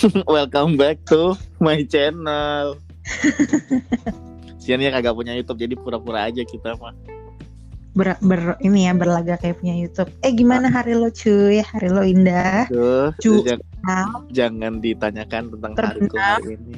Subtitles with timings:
[0.24, 2.80] Welcome back to my channel.
[4.56, 6.96] Siannya kagak punya YouTube jadi pura-pura aja kita mah.
[7.90, 10.08] ber, ber ini ya berlaga kayak punya YouTube.
[10.24, 11.60] Eh gimana hari lo cuy?
[11.60, 12.70] Hari lo indah.
[12.70, 16.74] Tuh, Cu- jangan, jangan ditanyakan tentang hariku hari ini.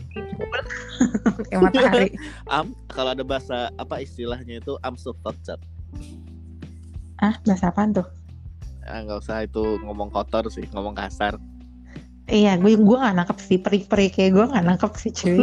[1.46, 2.08] kayak matahari.
[2.56, 5.62] Am, kalau ada bahasa apa istilahnya itu am so fucked.
[7.22, 8.08] Ah, bahasa apaan tuh?
[8.82, 11.38] Ah, nggak usah itu ngomong kotor sih, ngomong kasar.
[12.30, 15.42] Iya, gue gue gak nangkep sih peri-peri kayak gue gak nangkep sih cuy.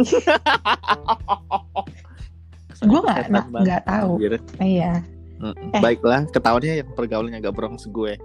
[2.80, 4.12] gue gak banget, nggak tahu.
[4.16, 4.34] anjir.
[4.56, 4.92] Iya.
[5.40, 5.72] Mm-mm.
[5.76, 5.80] Eh.
[5.80, 8.16] Baiklah, ketahuannya yang pergaulannya agak bronx gue.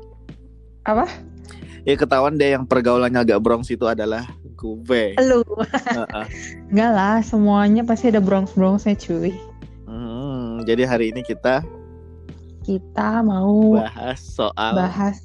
[0.88, 1.08] Apa?
[1.86, 4.26] Ya ketahuan deh yang pergaulannya agak bronx itu adalah
[4.56, 5.04] gue.
[5.22, 6.26] Lu Heeh.
[6.72, 9.36] Enggak lah, semuanya pasti ada bronx-bronxnya cuy.
[9.86, 11.62] Hmm, jadi hari ini kita
[12.66, 15.22] Kita mau bahas soal bahas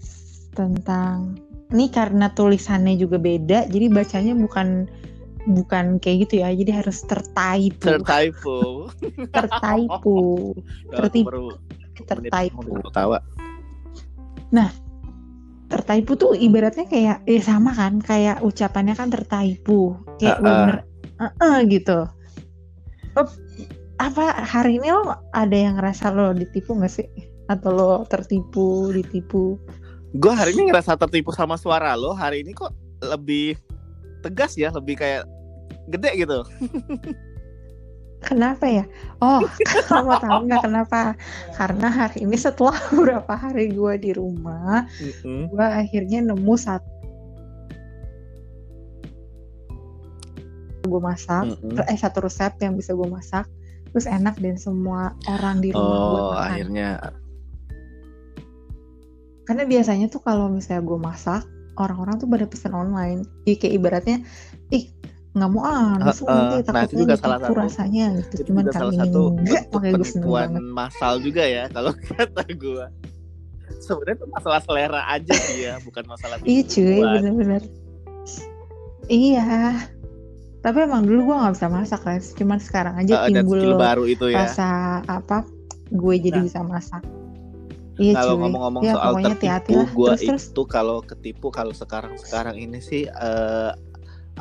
[0.52, 1.40] tentang
[1.70, 4.90] ini karena tulisannya juga beda, jadi bacanya bukan
[5.48, 8.58] bukan kayak gitu ya, jadi harus tertaipu, tertypo.
[9.32, 10.18] tertaipu,
[10.90, 11.56] Tertipu.
[12.08, 12.80] Tertaipu.
[12.90, 13.20] tawa.
[15.70, 20.42] Tertaipu tuh ibaratnya kayak ya sama kan, kayak ucapannya kan tertaipu, kayak Ah, ah.
[20.42, 20.76] bener
[21.20, 21.98] "Eh-eh," gitu.
[23.14, 23.28] Op,
[24.02, 27.06] apa hari ini lo ada yang ngerasa lo ditipu gak sih?
[27.46, 29.62] Atau lo tertipu, ditipu?
[30.10, 32.10] Gue hari ini ngerasa tertipu sama suara lo.
[32.10, 33.54] Hari ini kok lebih
[34.26, 35.22] tegas ya, lebih kayak
[35.86, 36.38] gede gitu.
[38.20, 38.84] Kenapa ya?
[39.24, 39.40] Oh,
[39.88, 41.16] kamu tahu nggak kenapa?
[41.56, 45.48] Karena hari ini setelah beberapa hari gue di rumah, Mm-mm.
[45.48, 46.84] gue akhirnya nemu satu
[50.84, 51.80] gue masak, Mm-mm.
[51.88, 53.48] eh satu resep yang bisa gue masak,
[53.88, 56.44] terus enak dan semua orang di rumah gue Oh, makan.
[56.44, 56.88] akhirnya
[59.42, 61.42] Karena biasanya tuh kalau misalnya gue masak,
[61.74, 63.24] orang-orang tuh pada pesan online.
[63.42, 64.16] Jadi kayak ibaratnya,
[64.70, 64.84] ih
[65.30, 66.28] nggak mau ah, nasi Heeh.
[66.28, 67.54] nanti Nah, itu takutnya juga salah satu.
[67.54, 68.34] rasanya gitu.
[68.34, 70.62] itu Cuman juga kali salah ini satu enggak, makanya gue seneng banget.
[70.74, 72.86] massal juga ya kalau kata gue.
[73.80, 77.62] Sebenarnya itu masalah selera aja sih ya, bukan masalah Iya cuy, bener-bener.
[79.06, 79.46] Iya.
[80.60, 84.26] Tapi emang dulu gue nggak bisa masak kan, cuman sekarang aja skill timbul baru itu
[84.28, 84.44] ya.
[84.44, 84.68] rasa
[85.06, 85.46] apa,
[85.88, 86.44] gue jadi Nah.
[86.44, 87.02] bisa masak.
[88.00, 93.04] Iya Kalau ngomong-ngomong Ya, soal tertipu, gue itu kalau ketipu kalau sekarang sekarang ini sih
[93.04, 93.72] eh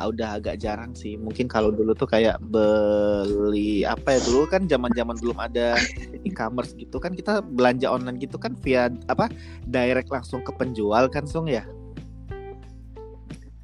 [0.00, 1.20] udah agak jarang sih.
[1.20, 5.76] Mungkin kalau dulu tuh kayak beli apa ya dulu kan zaman-zaman belum ada
[6.24, 9.28] e-commerce gitu kan kita belanja online gitu kan via apa
[9.68, 11.68] direct langsung ke penjual kan Sung ya.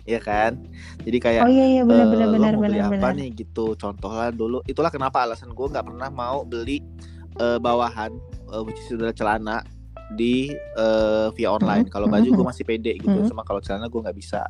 [0.05, 0.61] Iya kan.
[1.09, 3.13] Jadi kayak Oh iya iya eh, benar-benar lo benar mau beli benar apa benar.
[3.17, 6.84] nih gitu contoh lah dulu itulah kenapa alasan gue nggak pernah mau beli
[7.41, 8.13] eh, bawahan
[8.53, 9.57] eh, which is adalah celana
[10.12, 12.47] di eh, via online Mhm, kalau baju gue mhm.
[12.47, 13.27] masih pede gitu Mhm.
[13.27, 14.47] cuma kalau celana gue nggak bisa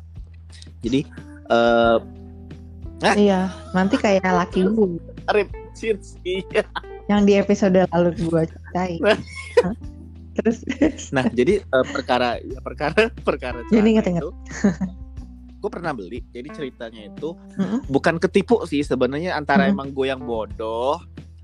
[0.79, 1.01] jadi
[1.47, 1.99] eh
[2.97, 4.97] Iya, nanti kayak laki gue
[5.29, 5.49] rip
[6.23, 6.65] iya
[7.05, 8.97] yang di episode lalu gue ceritain.
[9.61, 9.73] Hah?
[10.33, 10.61] terus
[11.09, 14.21] nah jadi eh, perkara ya, perkara perkara Jadi celana inget-inget.
[14.21, 14.31] itu
[15.57, 17.85] gue pernah beli jadi ceritanya itu Mm-mm.
[17.85, 19.73] bukan ketipu sih sebenarnya antara Mhm.
[19.73, 21.01] emang gue yang bodoh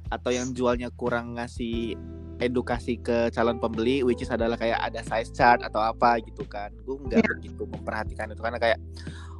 [0.09, 1.97] atau yang jualnya kurang ngasih
[2.43, 6.69] edukasi ke calon pembeli which is adalah kayak ada size chart atau apa gitu kan.
[6.81, 8.79] Gue nggak begitu memperhatikan itu karena kayak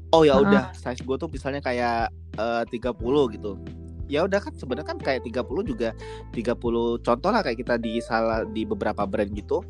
[0.09, 2.93] oh ya udah size gue tuh misalnya kayak eh, 30
[3.33, 3.59] gitu.
[4.05, 5.89] Ya udah kan sebenarnya kan kayak 30 juga
[6.31, 6.59] 30
[6.99, 9.63] contoh lah kayak kita di salah di beberapa brand gitu.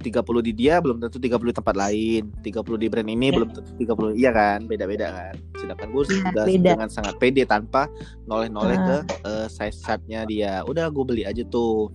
[0.00, 2.32] 30 di dia belum tentu 30 di tempat lain.
[2.40, 3.36] 30 di brand ini Ya.
[3.36, 4.64] belum tentu 30 iya kan?
[4.64, 5.34] Beda-beda kan?
[5.54, 6.70] Sedangkan gue Iya, sudah beda.
[6.72, 7.84] dengan sangat pede tanpa
[8.24, 8.84] noleh-noleh Ah.
[8.88, 8.96] ke
[9.28, 10.64] eh, size chartnya dia.
[10.64, 11.92] Udah gue beli aja tuh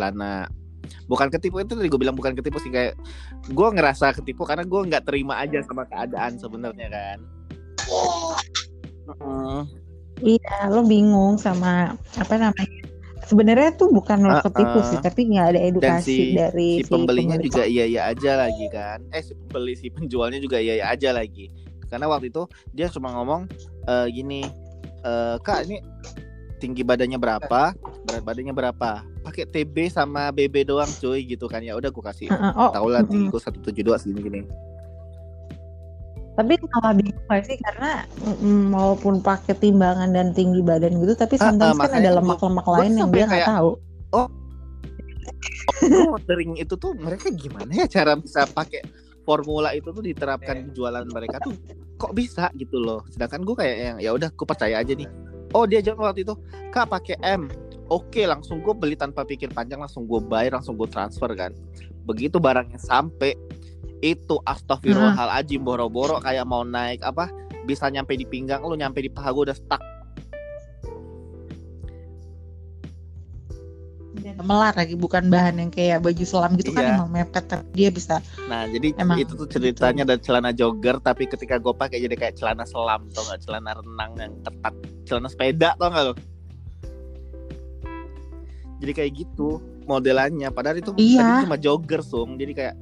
[0.00, 0.48] celana
[1.04, 2.96] bukan ketipu itu tadi gue bilang bukan ketipu sih kayak
[3.52, 7.18] gue ngerasa ketipu karena gue nggak terima aja sama keadaan sebenarnya kan
[9.10, 9.60] Heeh.
[10.20, 12.80] Iya, lo bingung sama apa namanya?
[13.24, 14.84] Sebenarnya tuh bukan lo ketipu ah.
[14.84, 19.00] sih, tapi nggak ada edukasi si- dari si pembelinya juga iya iya aja lagi kan
[19.12, 21.48] eh si pembeli si penjualnya juga iya iya aja lagi
[21.88, 22.44] karena waktu itu
[22.76, 23.48] dia cuma ngomong
[23.88, 24.44] eh, gini
[25.04, 25.80] eh, kak ini
[26.60, 27.72] tinggi badannya berapa
[28.04, 28.90] berat badannya berapa.
[29.24, 31.64] Pakai TB sama BB doang cuy gitu kan.
[31.64, 33.32] Ya udah gue kasih Heeh, Oh, tau lah tinggi mm-mm.
[33.32, 34.42] gue satu tujuh dua segini gini
[36.30, 37.60] tapi malah bingung gak sih?
[37.60, 42.00] Karena mm, walaupun pakai timbangan dan tinggi badan gitu, tapi Ah, ah, sometimes kan makanya
[42.00, 43.70] ada lemak-lemak lain yang dia nggak kayak- tahu.
[45.84, 48.80] Gua ordering itu tuh mereka gimana ya cara bisa pakai
[49.22, 51.52] formula itu tuh diterapkan di jualan mereka tuh?
[52.00, 53.04] Kok bisa gitu loh.
[53.12, 55.08] Sedangkan gue kayak yang ya udah gue percaya aja nih
[55.54, 56.34] oh dia jawab waktu itu
[56.70, 57.50] kak pakai M.
[57.90, 61.50] Oke langsung gue beli tanpa pikir panjang langsung gue bayar langsung gue transfer kan.
[62.06, 63.34] Begitu barangnya sampai
[64.00, 67.28] itu astagfirullahaladzim boro-boro kayak mau naik apa
[67.68, 69.82] bisa nyampe di pinggang lu nyampe di paha gue udah stuck
[74.40, 76.92] melar lagi bukan bahan yang kayak baju selam gitu kan Iya.
[76.94, 81.24] emang mepet tapi dia bisa nah jadi Emang itu tuh ceritanya ada celana jogger tapi
[81.24, 84.74] ketika gue pakai jadi kayak celana selam tau nggak celana renang yang ketat
[85.04, 86.14] celana sepeda tau nggak lo
[88.80, 91.20] jadi kayak gitu modelannya padahal itu Iya.
[91.20, 92.74] tadi cuma jogger sung jadi kayak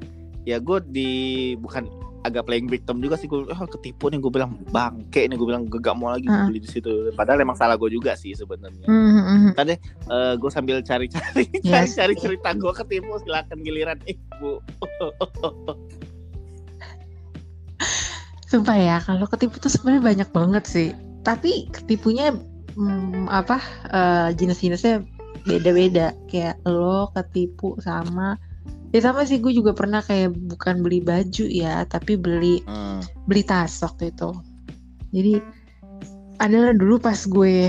[0.45, 1.11] ya gue di
[1.57, 1.85] bukan
[2.29, 5.65] agak playing victim juga sih gue oh, ketipu nih gue bilang bangke nih gue bilang
[5.67, 6.47] gue gak mau lagi Heeh.
[6.49, 9.53] beli di situ padahal emang salah gue juga sih sebenarnya Hmm, hmm, hmm.
[10.09, 11.97] Eh, gue sambil cari-cari Yes.
[11.97, 14.61] cari-cari cerita gue ketipu silakan giliran ibu
[18.49, 20.89] Sumpah ya, kalau ketipu tuh sebenarnya banyak banget sih.
[21.21, 22.33] Tapi ketipunya
[22.81, 23.61] hmm, apa
[23.93, 25.05] eh, jenis-jenisnya
[25.45, 26.17] beda-beda.
[26.33, 28.41] Kayak lo ketipu sama
[28.89, 33.05] ya sama sih gue juga pernah kayak bukan beli baju ya, tapi beli Hmm.
[33.29, 34.31] beli tas waktu itu.
[35.13, 35.35] Jadi
[36.39, 37.69] adalah dulu pas gue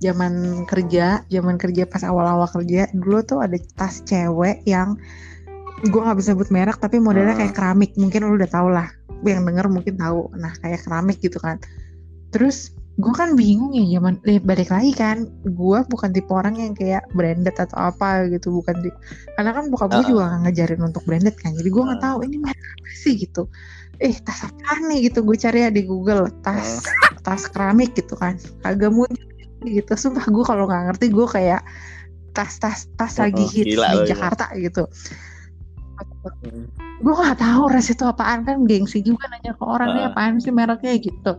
[0.00, 4.96] zaman kerja, zaman kerja pas awal-awal kerja, dulu tuh ada tas cewek yang
[5.84, 7.40] gue nggak bisa sebut merek tapi modelnya Hmm.
[7.44, 7.92] kayak keramik.
[7.96, 8.88] Mungkin lu udah tau lah,
[9.24, 10.32] yang denger mungkin tahu.
[10.36, 11.60] Nah kayak keramik gitu kan.
[12.32, 16.72] Terus gue kan bingung ya zaman eh, balik lagi kan gue bukan tipe orang yang
[16.72, 18.90] kayak branded atau apa gitu bukan di
[19.34, 20.10] karena kan bokap gue Uh-uh.
[20.14, 22.06] juga nggak ngajarin untuk branded kan jadi gue nggak Uh.
[22.06, 23.50] tahu ini merek apa sih gitu
[23.98, 26.86] eh tas apa nih gitu gue cari ya di Google tas
[27.22, 29.18] tas keramik gitu kan agak muncul
[29.66, 31.62] gitu sumpah gue kalau nggak ngerti gue kayak
[32.30, 34.08] tas tas tas lagi Oh, hits gila di lo ya.
[34.14, 34.86] Jakarta gitu
[36.24, 36.64] Hmm.
[37.04, 40.10] gue nggak tahu res itu apaan kan gengsi juga nanya ke orang nih Ah.
[40.10, 41.36] apaan sih mereknya gitu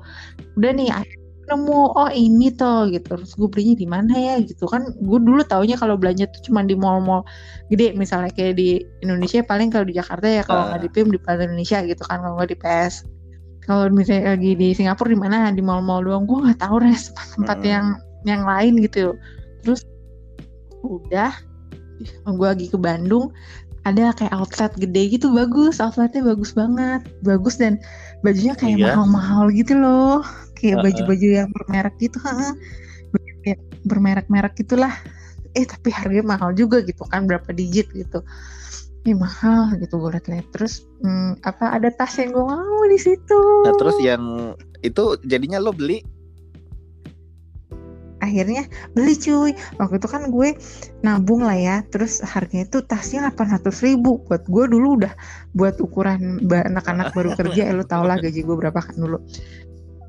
[0.56, 3.16] udah nih akhirnya nemu oh ini tuh gitu.
[3.18, 4.66] Terus gue belinya di mana ya gitu.
[4.66, 7.22] Kan gue dulu taunya kalau belanja tuh cuma di mall-mall
[7.70, 10.68] gede misalnya kayak di Indonesia paling kalau di Jakarta ya kalau Ah.
[10.74, 12.18] nggak di PIM di Plaza Indonesia gitu kan.
[12.22, 12.96] Kalau nggak di PS
[13.66, 15.50] kalau misalnya lagi di Singapura di mana?
[15.50, 16.26] Di mall-mall doang.
[16.26, 17.70] Gue nggak tahu res tempat-tempat Hmm.
[17.70, 17.86] yang
[18.26, 19.14] yang lain gitu.
[19.62, 19.82] Terus
[20.82, 21.34] udah
[22.28, 23.32] gue lagi ke Bandung
[23.86, 25.78] ada kayak outlet gede gitu bagus.
[25.78, 27.78] Outletnya bagus banget bagus dan
[28.22, 28.86] bajunya kayak Iya.
[28.98, 30.26] mahal-mahal gitu loh
[30.66, 32.58] kayak baju-baju yang bermerek gitu ha
[33.46, 34.90] Kayak bermerek-merek gitulah.
[35.54, 38.26] Eh tapi harganya mahal juga gitu kan berapa digit gitu.
[39.06, 40.50] Eh mahal gitu gue liat-liat.
[40.50, 43.40] Terus hmm, apa ada tas yang gue mau di situ.
[43.70, 46.02] Nah terus yang itu jadinya lo beli?
[48.18, 48.66] Akhirnya
[48.98, 49.54] beli cuy.
[49.78, 50.58] Waktu itu kan gue
[51.06, 51.78] nabung lah ya.
[51.94, 54.26] Terus harganya tuh tasnya 800 ribu.
[54.26, 55.14] Buat gue dulu udah
[55.54, 57.78] buat ukuran anak-anak baru kerja ya.
[57.78, 59.22] Lu tau lah gaji gue berapa kan dulu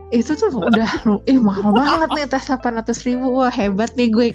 [0.08, 2.62] itu tuh udah lu ih mahal banget nih tas 800
[3.02, 3.26] ribu.
[3.32, 4.28] Wah hebat nih gue.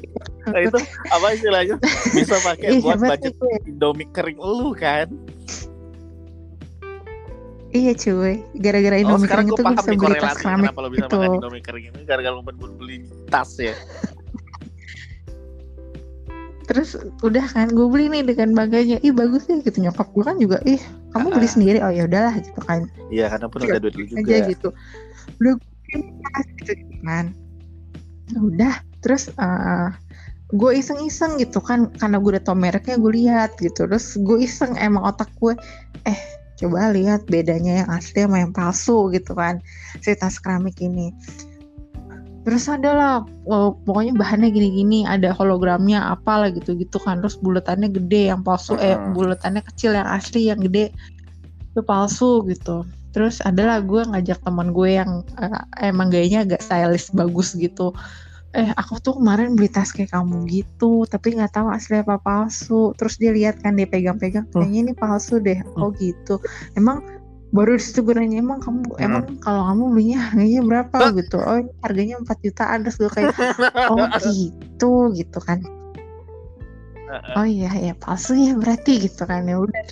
[0.43, 0.77] Nah, itu
[1.07, 1.75] apa istilahnya?
[2.11, 5.07] Bisa pakai buat budget nih Indomie kering lu kan?
[7.71, 8.43] Iya cuy.
[8.57, 10.63] Gara-gara oh Indomie sekarang kering itu gue bisa nih beli tas keramik.
[10.67, 11.15] kenapa lo bisa itu.
[11.15, 11.99] makan Indomie kering ini.
[12.03, 12.95] Gara-gara lo beli- beli
[13.27, 13.75] tas ya.
[16.61, 18.99] Terus udah kan gue beli nih dengan bangganya.
[18.99, 19.77] Ih bagus ya gitu.
[19.77, 20.79] Nyokap gue kan juga ih
[21.11, 21.51] kamu beli Ah.
[21.51, 21.77] sendiri.
[21.79, 22.91] Oh ya udahlah gitu kan.
[23.07, 24.19] Iya karena pun Iya, udah duit lu juga.
[24.21, 24.69] aja gitu.
[25.39, 25.53] Udah
[25.91, 27.35] gitu kan
[28.37, 28.79] udah.
[29.01, 29.89] terus eh,
[30.51, 33.87] gue iseng-iseng gitu kan karena gue udah tau mereknya gue lihat gitu.
[33.87, 35.55] Terus gue iseng emang otak gue
[36.07, 36.19] eh
[36.59, 39.63] coba lihat bedanya yang asli sama yang palsu gitu kan
[40.03, 41.15] si tas keramik ini.
[42.41, 43.13] Terus ada lah
[43.47, 47.23] oh, pokoknya bahannya gini-gini ada hologramnya apalah gitu-gitu kan.
[47.23, 50.91] Terus buletannya gede yang palsu eh buletannya kecil yang asli yang gede
[51.71, 57.11] itu palsu gitu terus adalah gue ngajak teman gue yang eh, emang gayanya agak stylish
[57.11, 57.91] bagus gitu.
[58.51, 62.91] Eh aku tuh kemarin beli tas kayak kamu gitu tapi nggak tahu asli apa palsu.
[62.99, 64.63] Terus dia lihat kan dia pegang-pegang Hmm.
[64.67, 65.59] kayaknya ini palsu deh.
[65.79, 66.39] Oh gitu.
[66.75, 66.99] Emang
[67.51, 70.97] baru di situ gue nanya emang kamu emang kalau kamu belinya harganya berapa?
[71.19, 71.37] Gitu.
[71.39, 72.77] Oh harganya 4 jutaan.
[72.83, 73.35] Terus gue kayak
[73.91, 75.59] oh gitu gitu kan.
[77.35, 79.47] Oh iya ya palsu ya berarti gitu kan.
[79.47, 79.83] Ya udah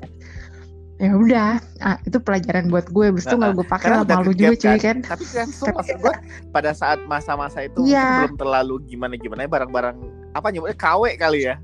[0.99, 3.05] ya udah ah, itu pelajaran buat gue.
[3.07, 4.97] Abis itu nggak gue pakai lah malu juga cuy kan.
[5.01, 6.13] tapi kan so, maksud gue
[6.55, 9.95] pada saat masa-masa itu mungkin belum terlalu gimana gimana barang-barang
[10.35, 11.55] apa nyebutnya KW kali ya?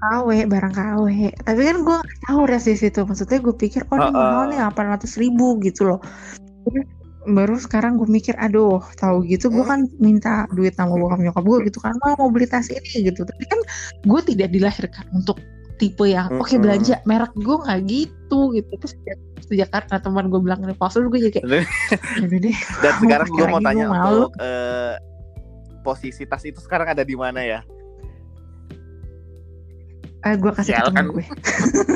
[0.00, 1.06] KW barang KW
[1.44, 5.08] tapi kan gue tahu res di situ maksudnya gue pikir oh ini mahal nih 800
[5.24, 6.00] ribu gitu loh.
[7.24, 9.48] Baru sekarang gue mikir aduh tahu gitu.
[9.48, 13.08] Gue kan minta duit sama bokap nyokap gue gitu kan mau mau beli tas ini
[13.08, 13.24] gitu.
[13.24, 13.60] Tapi kan
[14.04, 15.40] gue tidak dilahirkan untuk
[15.80, 16.60] tipe yang oke Mm-mm.
[16.60, 19.18] belanja merek gue nggak gitu gitu terus sejak,
[19.48, 23.46] sejak karena teman gue bilang ini palsu gue jadi kayak "Ya deh dan sekarang gue
[23.48, 24.16] mau tanya gua malu.
[24.28, 24.94] untuk eh,
[25.80, 27.60] posisi tas itu sekarang ada di mana ya
[30.20, 31.06] Eh, gue kasih temen kan.
[31.16, 31.24] gue.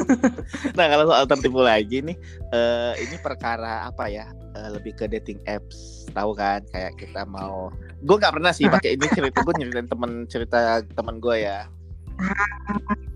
[0.80, 2.16] Nah kalau soal tertipu lagi nih,
[2.56, 4.32] eh, ini perkara apa ya?
[4.56, 6.64] Eh, lebih ke dating apps, tahu kan?
[6.72, 7.68] Kayak kita mau,
[8.00, 11.68] gue nggak pernah sih pakai ini cerita gue nyeritain temen cerita temen gue ya.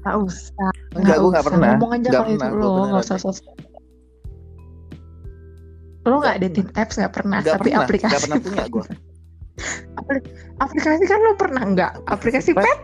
[0.02, 0.70] Gak usah.
[0.94, 1.68] Enggak, gue nggak pernah.
[1.76, 3.54] Ngomong aja kalau itu lo, nggak usah sosok.
[6.02, 8.10] Lo nggak dating apps nggak pernah, Nggak tapi pernah, aplikasi.
[8.10, 8.84] nggak pernah punya gue.
[10.58, 11.92] aplikasi kan lo pernah nggak?
[12.06, 12.62] Aplikasi Pet.
[12.62, 12.78] pet?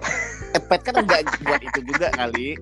[0.55, 2.59] Eh, pet kan enggak buat itu juga kali.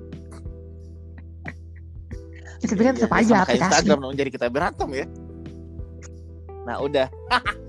[2.62, 3.58] Tapi kan Iya, tetap aja aplikasi.
[3.58, 5.06] Instagram dong, jadi kita berantem ya.
[6.62, 7.08] Nah udah,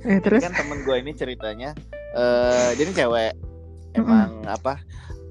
[0.06, 1.74] Eh, terus kan temen gue ini ceritanya,
[2.13, 3.34] eh dia ini cewek,
[3.94, 4.78] emang apa?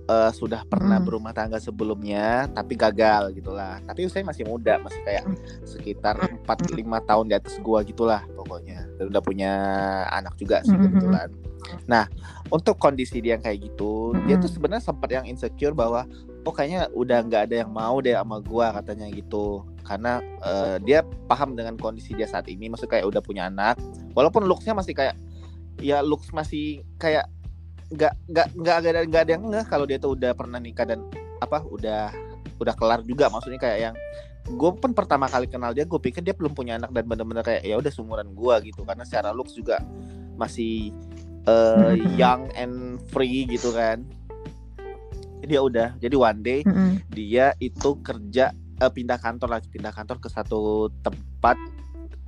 [0.08, 1.06] Eh, sudah pernah Mm-mm.
[1.06, 3.78] berumah tangga sebelumnya, tapi gagal gitulah.
[3.86, 5.38] Tapi usianya masih muda, masih kayak Mm.
[5.62, 8.86] sekitar 4-5 tahun di atas gua gitulah pokoknya.
[8.98, 9.52] Dan udah punya
[10.10, 11.28] anak juga sih kebetulan.
[11.86, 12.04] Nah,
[12.50, 14.44] untuk kondisi dia yang kayak gitu, dia Mm-mm.
[14.44, 16.04] tuh sebenarnya sempat yang insecure bahwa
[16.42, 19.62] oh kayaknya udah nggak ada yang mau deh sama gua katanya gitu.
[19.86, 23.78] Karena eh, dia paham dengan kondisi dia saat ini, maksudnya kayak udah punya anak,
[24.18, 25.14] walaupun looksnya masih kayak
[25.82, 27.26] ya looks masih kayak
[27.92, 31.04] nggak nggak nggak ada nggak ada yang ngeh kalau dia tuh udah pernah nikah dan
[31.38, 32.08] apa udah
[32.56, 33.28] udah kelar juga.
[33.28, 33.96] Maksudnya kayak yang
[34.42, 37.62] gue pun pertama kali kenal dia gue pikir dia belum punya anak dan bener-bener kayak
[37.62, 38.82] ya udah sumuran gue gitu.
[38.82, 39.78] Karena secara looks juga
[40.34, 40.90] masih
[41.42, 42.14] Mhm.
[42.22, 42.76] young and
[43.10, 44.06] free gitu kan.
[45.42, 47.02] Dia udah jadi one day Mm-mm.
[47.10, 51.58] dia itu kerja eh, pindah kantor lagi pindah kantor ke satu tempat.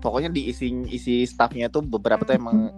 [0.02, 2.74] Pokoknya diisi isi staffnya tuh beberapa tuh emang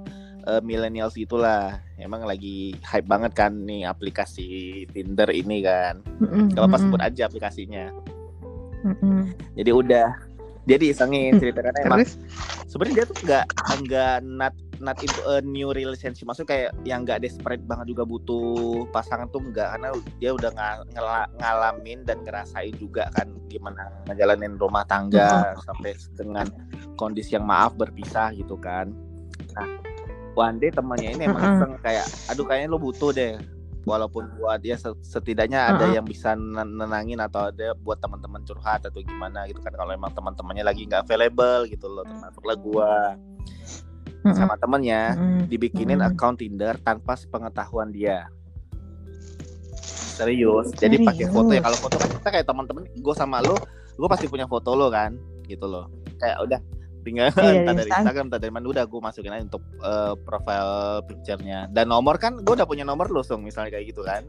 [0.46, 6.00] eh, millennials itulah emang lagi hype banget kan nih aplikasi Tinder ini kan.
[6.22, 6.54] Mm-mm.
[6.54, 7.90] kalau pas sebut aja aplikasinya.
[8.86, 9.34] Mm-mm.
[9.58, 10.08] jadi udah
[10.66, 12.02] dia diisengin ceritanya emang.
[12.02, 12.18] Terus?
[12.66, 13.44] sebenarnya dia tuh nggak
[13.86, 16.26] nggak not not into a new relationship.
[16.28, 19.88] Maksudnya kayak yang nggak desperate banget juga butuh pasangan tuh nggak karena
[20.20, 20.50] dia udah
[20.92, 26.50] ngela- ngalamin dan ngerasain juga kan gimana ngejalanin rumah tangga sampai dengan
[26.98, 28.92] kondisi yang maaf berpisah gitu kan.
[29.54, 29.68] Nah
[30.36, 33.40] one day temannya ini emang iseng kayak aduh kayaknya lo butuh deh.
[33.86, 35.94] Walaupun buat dia set- setidaknya ada Mm-mm.
[35.94, 40.10] yang bisa nen- nenangin atau ada buat teman-teman curhat atau gimana gitu kan kalau emang
[40.10, 42.94] teman-temannya lagi nggak available gitu loh termasuklah gua.
[44.26, 45.14] Sama temennya
[45.46, 48.26] dibikinin account Tinder tanpa sepengetahuan dia.
[50.18, 53.54] Serius jadi pakai foto ya kalau foto kan kita kayak teman-teman gue sama lo
[53.94, 55.14] gue pasti punya foto lo kan
[55.46, 55.86] gitu loh.
[56.18, 56.60] Kayak udah
[57.06, 60.74] tinggal Iya, entah dari Instagram entah dari mana udah gue masukin aja untuk eh, profile
[61.06, 64.26] picture-nya dan nomor kan gue udah punya nomor lo song misalnya kayak gitu kan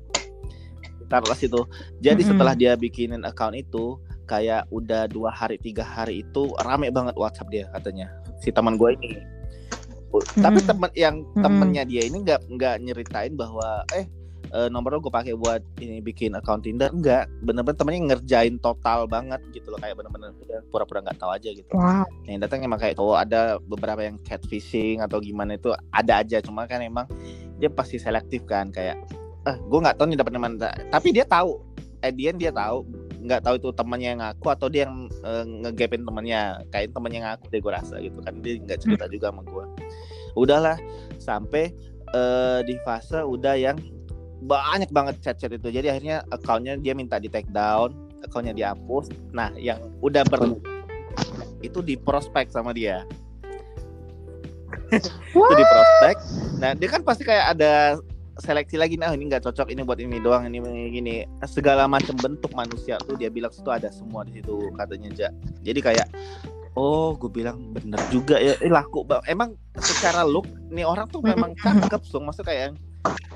[1.09, 1.65] taruhlah situ
[1.97, 2.37] jadi Mm-mm.
[2.37, 7.49] setelah dia bikinin account itu kayak udah dua hari tiga hari itu rame banget WhatsApp
[7.49, 8.11] dia katanya
[8.43, 9.17] si teman gue ini
[10.37, 10.69] tapi Mm-mm.
[10.69, 11.43] temen yang Mm-mm.
[11.43, 14.05] temennya dia ini nggak nggak nyeritain bahwa eh
[14.53, 16.91] eh, nomor lo gue pakai buat ini bikin account Tinder?
[16.91, 17.27] Enggak.
[17.43, 19.79] Bener-bener temennya ngerjain total banget gitu loh.
[19.79, 21.71] Kayak bener-bener udah pura-pura nggak tahu aja gitu.
[21.73, 22.05] Wow.
[22.07, 26.39] Nah, yang datang emang kayak oh ada beberapa yang catfishing atau gimana itu ada aja.
[26.39, 27.07] Cuma kan emang
[27.57, 28.97] dia pasti selektif kan kayak
[29.47, 31.59] eh gue nggak tahu nih dapat mana tapi dia tahu.
[32.03, 32.85] Eh dia dia tahu.
[33.17, 37.27] Nggak tahu itu temannya yang ngaku atau dia yang eh, ngegapin temannya kayak temannya yang
[37.33, 38.33] ngaku deh gue rasa gitu kan.
[38.39, 39.65] Dia nggak cerita juga sama gue
[40.37, 40.77] udahlah
[41.17, 41.73] sampai
[42.13, 43.77] eh, di fase udah yang
[44.43, 45.69] banyak banget chat-chat itu.
[45.73, 47.93] Jadi akhirnya accountnya dia minta di take down
[48.25, 49.09] accountnya dihapus.
[49.33, 50.57] Nah yang udah ber
[51.65, 53.05] itu di prospek sama dia.
[55.35, 56.15] Itu di prospek.
[56.63, 57.99] Nah dia kan pasti kayak ada
[58.39, 58.95] seleksi lagi.
[58.95, 61.15] Nah ini nggak cocok ini buat ini doang ini ini gini.
[61.43, 65.29] Segala macam bentuk manusia tuh dia bilang situ ada semua di situ katanya ja.
[65.65, 66.07] Jadi kayak
[66.77, 68.55] oh gue bilang bener juga ya.
[68.63, 72.23] Eh, laku emang secara look nih orang tuh memang cakep sung.
[72.29, 72.75] Maksudnya kayak yang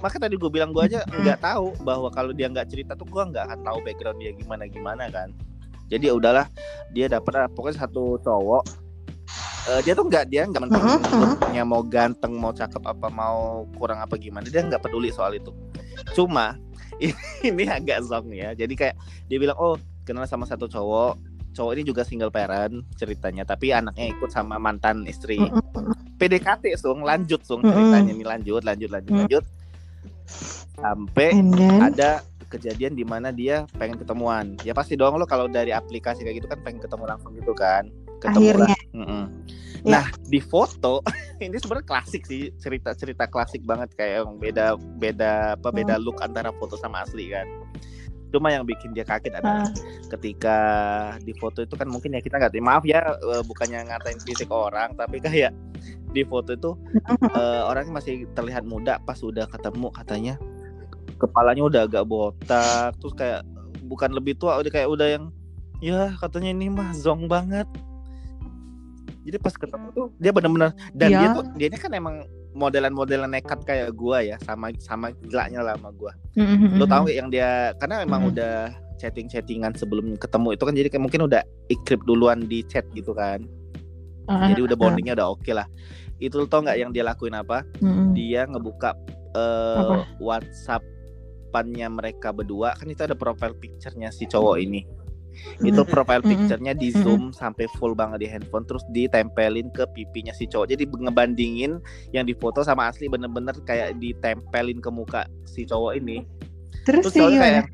[0.01, 3.23] maka tadi gue bilang gue aja nggak tahu bahwa kalau dia nggak cerita tuh gue
[3.31, 5.29] nggak akan tahu background dia gimana gimana kan.
[5.91, 6.47] Jadi ya udahlah
[6.95, 8.63] dia dapat pokoknya satu cowok.
[9.69, 13.69] Eh, dia tuh nggak dia nggak penting Mhm, looknya mau ganteng mau cakep apa mau
[13.77, 15.53] kurang apa gimana dia nggak peduli soal itu.
[16.17, 16.57] Cuma
[17.45, 18.57] ini agak zong ya.
[18.57, 18.95] Jadi kayak
[19.29, 21.19] dia bilang oh kenal sama satu cowok.
[21.51, 23.43] Cowok ini juga single parent ceritanya.
[23.43, 25.37] Tapi anaknya ikut sama mantan istri.
[26.17, 27.03] PDKT sung.
[27.03, 29.43] Lanjut sung ceritanya ini lanjut lanjut lanjut lanjut
[30.77, 35.71] sampai then ada kejadian di mana dia pengen ketemuan ya pasti dong lo kalau dari
[35.71, 37.87] aplikasi kayak gitu kan pengen ketemu langsung gitu kan
[38.19, 39.23] ketemu akhirnya Mm-mm.
[39.81, 39.97] Ya.
[39.97, 41.01] Nah di foto
[41.41, 46.21] ini sebenarnya klasik sih cerita cerita klasik banget kayak yang beda beda apa beda look
[46.21, 47.49] antara foto sama asli kan.
[48.31, 49.69] Cuma yang bikin dia kaget adalah Ah.
[50.07, 50.57] ketika
[51.21, 54.95] di foto itu kan mungkin ya kita nggak maaf ya eh, bukannya ngatain fisik orang
[54.95, 55.51] tapi kayak
[56.15, 56.71] di foto itu
[57.37, 60.33] eh, orangnya masih terlihat muda pas udah ketemu katanya
[61.19, 63.43] kepalanya udah agak botak terus kayak
[63.85, 65.25] bukan lebih tua udah kayak udah yang
[65.83, 67.67] ya katanya ini mah zong banget
[69.21, 71.19] jadi pas ketemu tuh dia benar-benar dan Iya.
[71.19, 72.15] dia tuh dia ini kan emang
[72.51, 76.11] modelan-modelan nekat kayak gua ya sama sama gilanya lah sama gua.
[76.75, 78.29] Lo tau gak yang dia karena emang Mhm.
[78.35, 78.55] udah
[78.99, 83.41] chatting-chattingan sebelum ketemu itu kan jadi kayak mungkin udah ikrip duluan di chat gitu kan.
[84.29, 85.65] Ah, jadi udah bondingnya udah oke lah.
[86.21, 87.65] Itu lo tau nggak yang dia lakuin apa?
[88.13, 88.93] Dia ngebuka
[89.31, 89.95] eh, Apa?
[90.19, 92.75] WhatsApp-nya mereka berdua.
[92.75, 94.83] Kan itu ada profile picture-nya si cowok ini
[95.61, 100.45] itu profile picture-nya di zoom sampai full banget di handphone terus ditempelin ke pipinya si
[100.45, 100.71] cowok.
[100.71, 101.79] Jadi ngebandingin
[102.11, 106.23] yang difoto sama asli bener-bener kayak ditempelin ke muka si cowok ini.
[106.83, 107.65] Terus terus sih kayak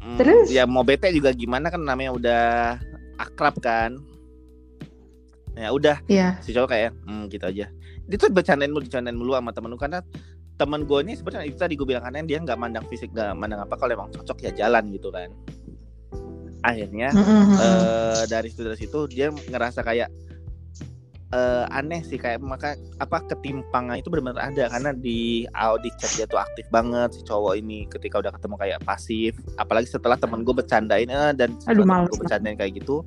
[0.00, 0.46] "Hmm, Terus?
[0.52, 2.44] ya mau bete juga gimana kan namanya udah
[3.18, 3.96] akrab kan.
[5.54, 6.38] Ya udah Iya.
[6.42, 7.66] si cowok kayak hmm gitu aja.
[8.04, 10.02] Dia tuh bercandain mulu bercandain mulu sama temen lu karena
[10.54, 13.58] temen gue ini sebenarnya itu tadi gue bilang kan dia nggak mandang fisik nggak mandang
[13.58, 15.30] apa kalau emang cocok ya jalan gitu kan
[16.64, 17.60] akhirnya Mm-mm.
[17.60, 20.08] eh dari situ dari situ dia ngerasa kayak
[21.34, 24.70] eh aneh sih kayak maka apa ketimpangan itu benar-benar ada.
[24.70, 28.78] Karena di audi chat dia tuh aktif banget si cowok ini ketika udah ketemu kayak
[28.86, 29.34] pasif.
[29.58, 33.02] Apalagi setelah temen gue bercandain eh, dan Aduh, gue bercandain kayak gitu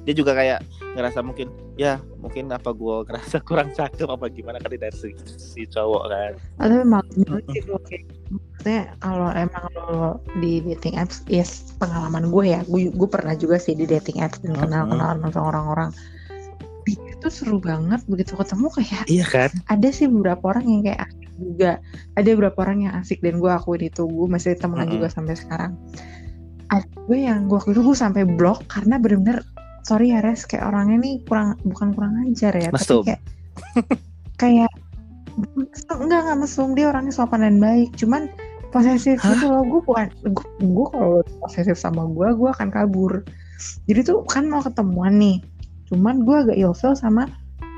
[0.00, 0.64] dia juga kayak
[0.96, 5.62] ngerasa mungkin ya mungkin apa gue ngerasa kurang cakep apa gimana kali dari si, si
[5.64, 6.32] cowok kan.
[6.58, 7.06] Tapi banget
[7.48, 7.80] sih gue
[8.30, 11.44] maksudnya kalau emang lo di dating apps ya
[11.78, 14.60] pengalaman gue ya gue gue pernah juga sih di dating apps dan Mhm.
[14.60, 15.90] kenal kenalan sama orang-orang.
[16.88, 19.52] Itu seru banget begitu ketemu kayak iya kan?
[19.68, 21.72] ada sih beberapa orang yang kayak asik juga.
[22.16, 24.96] Ada beberapa orang yang asik dan gue akuin itu gue masih temenan Mm-mm.
[24.98, 25.72] juga sampai sekarang.
[26.72, 29.44] Ada gue yang gue waktu itu gue sampai blok karena bener-bener
[29.82, 33.02] sorry ya res kayak orangnya nih kurang bukan kurang ajar ya Mesum.
[33.02, 33.20] tapi kayak
[34.36, 34.72] kayak
[35.90, 38.28] enggak enggak mesum dia orangnya sopan dan baik cuman
[38.70, 39.34] posesif Hah?
[39.34, 43.24] gitu loh gue bukan gue, gue kalau posesif sama gue gue akan kabur
[43.86, 45.42] jadi tuh kan mau ketemuan nih
[45.90, 47.26] cuman gue agak ilfil sama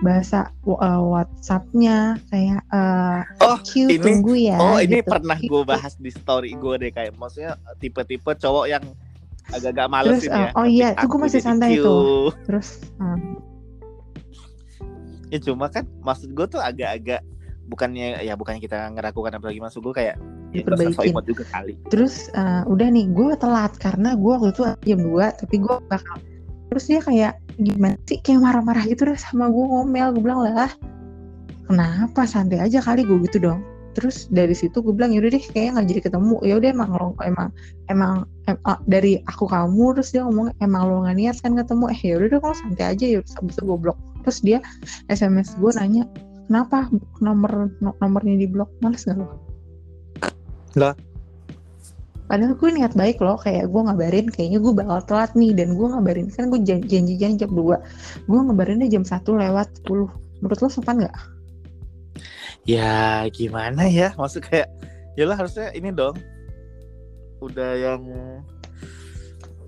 [0.03, 5.09] bahasa uh, WhatsAppnya kayak uh, Oh, Q ini- tunggu ya oh ini gitu.
[5.09, 8.85] pernah gue bahas di story gue deh kayak maksudnya tipe-tipe cowok yang
[9.51, 11.83] agak-agak malesin Terus, ya uh, oh iya, tuh gue aku masih santai Q.
[11.83, 12.29] tuh.
[12.47, 12.69] terus
[13.03, 13.19] uh,
[15.33, 17.25] ya cuma kan maksud gue tuh agak-agak
[17.67, 20.17] bukannya ya bukannya kita ngeragukan apa lagi maksud gue kayak
[20.53, 21.17] ya Diperbaikin.
[21.17, 25.41] imut juga kali terus uh, udah nih gue telat karena gue waktu itu jam 2
[25.41, 26.17] tapi gue bakal
[26.69, 30.73] terus dia kayak gimana sih kayak marah-marah gitu deh sama gue ngomel gue bilang lah
[31.69, 33.61] kenapa santai aja kali gue gitu dong
[33.93, 36.37] terus dari situ gue bilang yaudah deh kayaknya nggak jadi ketemu.
[36.45, 37.49] Ya udah emang lo emang
[37.93, 38.13] emang
[38.49, 41.85] em, ah, dari aku kamu terus dia ngomong emang lo nggak niat kan ketemu?
[41.93, 43.99] Eh ya udah deh kalau santai aja ya habis itu gue blok.
[44.23, 44.59] Terus dia
[45.11, 46.05] sms gue nanya
[46.47, 46.93] kenapa
[47.25, 48.69] nomor no- nomornya di blok?
[48.85, 49.29] Males gak lo
[50.77, 50.97] Lah.
[52.29, 55.85] padahal gue niat baik loh kayak gue ngabarin kayaknya gue bakal telat nih dan gue
[55.85, 57.61] ngabarin kan gue jan- janjian jam 2
[58.25, 60.09] gue ngabarinnya jam 1 lewat 10
[60.41, 61.13] menurut lo sopan nggak
[62.69, 64.15] ya gimana ya?
[64.15, 64.69] Maksud kayak
[65.19, 66.17] ya lah harusnya ini dong.
[67.43, 68.03] Udah yang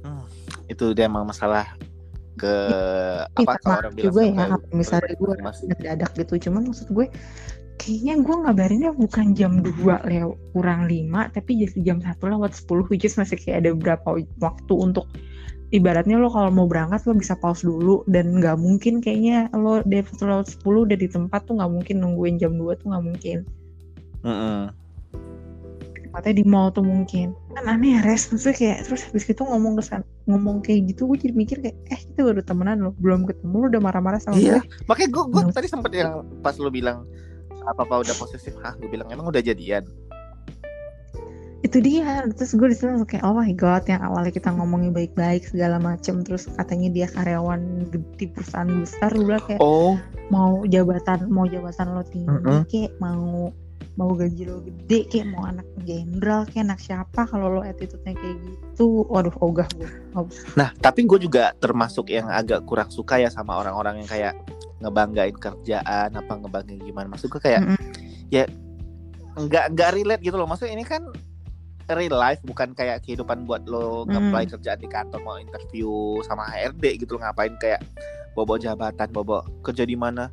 [0.04, 0.24] hmm,
[0.70, 1.66] itu dia emang masalah
[2.34, 2.54] ke
[3.38, 6.34] Ih, apa kalau maaf orang bilang juga ya apa misalnya gue masih mendadak gitu.
[6.50, 7.06] Cuman maksud gue
[7.78, 12.90] kayaknya gue ngabarinnya bukan jam 2 lewat kurang 5 tapi jadi jam 1 lewat 10
[12.90, 15.10] which is masih kayak ada berapa waktu untuk
[15.70, 18.04] ibaratnya lo kalau mau berangkat lo bisa pause dulu.
[18.04, 21.96] Dan nggak mungkin kayaknya lo dari 1 lewat 10 udah di tempat tuh nggak mungkin
[22.00, 23.38] nungguin jam 2 tuh nggak mungkin.
[24.24, 24.72] Mm-mm.
[26.04, 27.34] tempatnya di mall tuh mungkin.
[27.52, 28.30] Kan aneh ya res.
[28.30, 32.00] Maksudnya kayak terus habis itu ngomong kesan ngomong kayak gitu gue jadi mikir kayak eh
[32.00, 34.62] kita baru temenan lo belum ketemu lo udah marah-marah sama Iya.
[34.62, 37.04] gue makanya gue gue Menurut- tadi sempat yang pas lu bilang
[37.66, 38.54] apa apa udah posesif?
[38.62, 39.84] Hah gue bilang emang udah jadian
[41.64, 44.92] itu dia terus gue di situ langsung kayak oh my god yang awalnya kita ngomongin
[44.92, 47.88] baik-baik segala macem terus katanya dia karyawan
[48.20, 49.96] di perusahaan besar gue kayak oh
[50.28, 52.68] mau jabatan mau jabatan lo tinggi Mm-mm.
[52.68, 53.48] kayak mau
[53.96, 58.36] mau gaji lo gede kayak mau anak jenderal kayak anak siapa kalau lo attitude-nya kayak
[58.44, 59.88] gitu waduh ogah gue.
[60.58, 64.34] Nah, tapi gue juga termasuk yang agak kurang suka ya sama orang-orang yang kayak
[64.82, 67.06] ngebanggain kerjaan apa ngebanggain gimana.
[67.14, 67.78] Maksud gue kayak Mm-mm.
[68.34, 68.50] ya
[69.38, 70.50] nggak nggak relate gitu loh.
[70.50, 71.06] Maksudnya ini kan
[71.90, 74.08] real life bukan kayak kehidupan buat lo Mm.
[74.08, 75.88] nge-apply kerjaan di kantor mau interview
[76.22, 77.84] sama HRD gitu loh ngapain kayak
[78.32, 80.32] bobo jabatan bobo kerja di mana.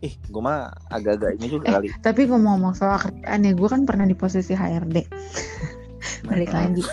[0.00, 1.88] Ih, gue mah agak-agak ini juga Eh, kali.
[1.98, 4.96] tapi ngomong-ngomong soal kerjaan ya gue kan pernah di posisi HRD
[6.22, 6.84] balik lagi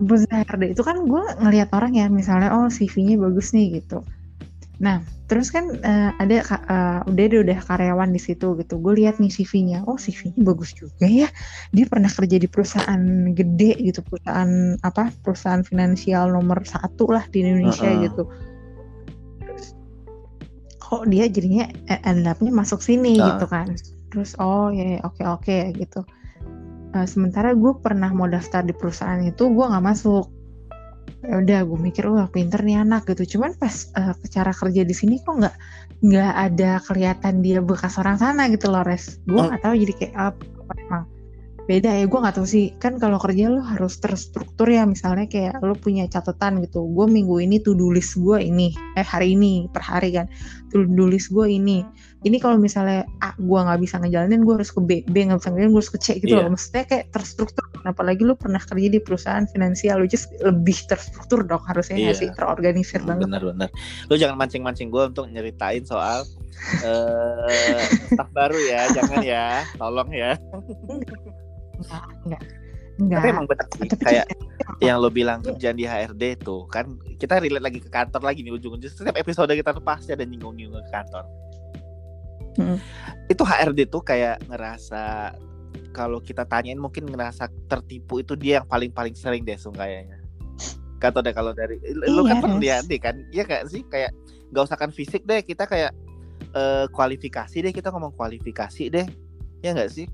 [0.00, 4.02] posisi HRD itu kan gue ngelihat orang ya misalnya oh CV-nya bagus nih gitu
[4.82, 8.74] Nah, terus kan uh, ada uh, udah udah karyawan di situ gitu.
[8.82, 9.86] Gue lihat nih CV-nya.
[9.86, 11.30] Oh, CV-nya bagus juga ya.
[11.70, 15.14] Dia pernah kerja di perusahaan gede gitu, perusahaan apa?
[15.22, 18.02] Perusahaan finansial nomor satu lah di Indonesia uh -uh.
[18.02, 18.22] gitu.
[19.46, 19.64] Terus
[20.82, 23.38] kok dia jadinya end up masuk sini uh.
[23.38, 23.70] gitu kan.
[24.10, 26.02] Terus oh ya oke okay, oke okay, gitu.
[26.94, 30.33] Uh, sementara gue pernah mau daftar di perusahaan itu, gue nggak masuk
[31.24, 34.94] ya udah gue mikir wah pinter nih anak gitu cuman pas uh, cara kerja di
[34.94, 35.56] sini kok nggak
[36.04, 39.48] nggak ada kelihatan dia bekas orang sana gitu loh res gue oh.
[39.48, 39.64] nggak oh.
[39.64, 41.04] tahu jadi kayak apa emang
[41.64, 45.64] beda ya gue nggak tahu sih kan kalau kerja lo harus terstruktur ya misalnya kayak
[45.64, 49.80] lo punya catatan gitu gue minggu ini tuh tulis gue ini eh hari ini per
[49.80, 50.28] hari kan
[50.68, 51.80] tuh tulis gue ini
[52.24, 55.48] ini kalau misalnya A gue nggak bisa ngejalanin gue harus ke B B nggak bisa
[55.52, 56.48] ngejalanin gue harus ke C gitu yeah.
[56.48, 57.64] loh maksudnya kayak terstruktur.
[57.84, 62.16] Apalagi lu pernah kerja di perusahaan finansial lu just lebih terstruktur dong harusnya yeah.
[62.16, 62.32] sih?
[62.32, 63.22] Terorganisir hmm, banget.
[63.28, 63.68] bener-bener
[64.08, 66.24] lu jangan mancing-mancing gue untuk nyeritain soal
[66.80, 69.46] uh, staff baru ya jangan ya.
[69.76, 70.32] Tolong ya.
[71.76, 72.42] Enggak enggak.
[72.94, 73.20] Enggak.
[73.20, 74.26] Tapi emang benar sih Tapi kayak
[74.80, 78.54] yang lo bilang kerjaan di HRD tuh kan kita relate lagi ke kantor lagi nih
[78.54, 81.26] ujung-ujung setiap episode kita tuh pasti ada nyinggung-nyinggung ke kantor
[82.58, 82.78] hmm.
[83.30, 85.34] itu HRD tuh kayak ngerasa
[85.94, 90.24] kalau kita tanyain mungkin ngerasa tertipu itu dia yang paling paling sering deh sung kayaknya
[91.04, 93.20] kata deh kalau dari iya, lu kan pernah lihat deh kan?
[93.28, 93.84] Iya kayak sih?
[93.92, 94.16] Kayak
[94.48, 95.92] nggak usahkan fisik deh kita kayak
[96.56, 99.06] uh, kualifikasi deh kita ngomong kualifikasi deh.
[99.60, 100.08] Ya nggak sih?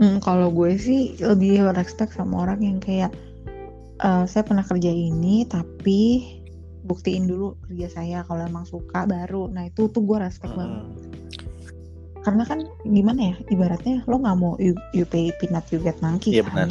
[0.00, 3.12] Hmm, kalau gue sih lebih respect sama orang yang kayak
[4.00, 6.32] uh, saya pernah kerja ini tapi
[6.86, 9.52] buktiin dulu kerja saya kalau emang suka baru.
[9.52, 10.60] Nah itu tuh gue respect hmm.
[10.60, 11.05] banget
[12.26, 16.34] karena kan gimana ya ibaratnya lo nggak mau you, you pay peanut you get monkey
[16.34, 16.50] iya kan?
[16.50, 16.68] benar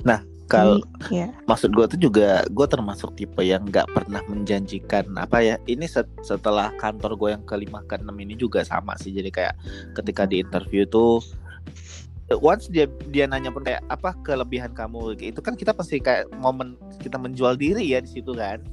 [0.00, 0.80] nah kalau
[1.12, 1.28] ya.
[1.44, 6.08] maksud gue tuh juga gue termasuk tipe yang nggak pernah menjanjikan apa ya ini set,
[6.24, 9.54] setelah kantor gue yang kelima ke enam ini juga sama sih jadi kayak
[10.00, 11.20] ketika di interview tuh
[12.40, 16.80] once dia dia nanya pun kayak apa kelebihan kamu itu kan kita pasti kayak momen
[17.04, 18.64] kita menjual diri ya di situ kan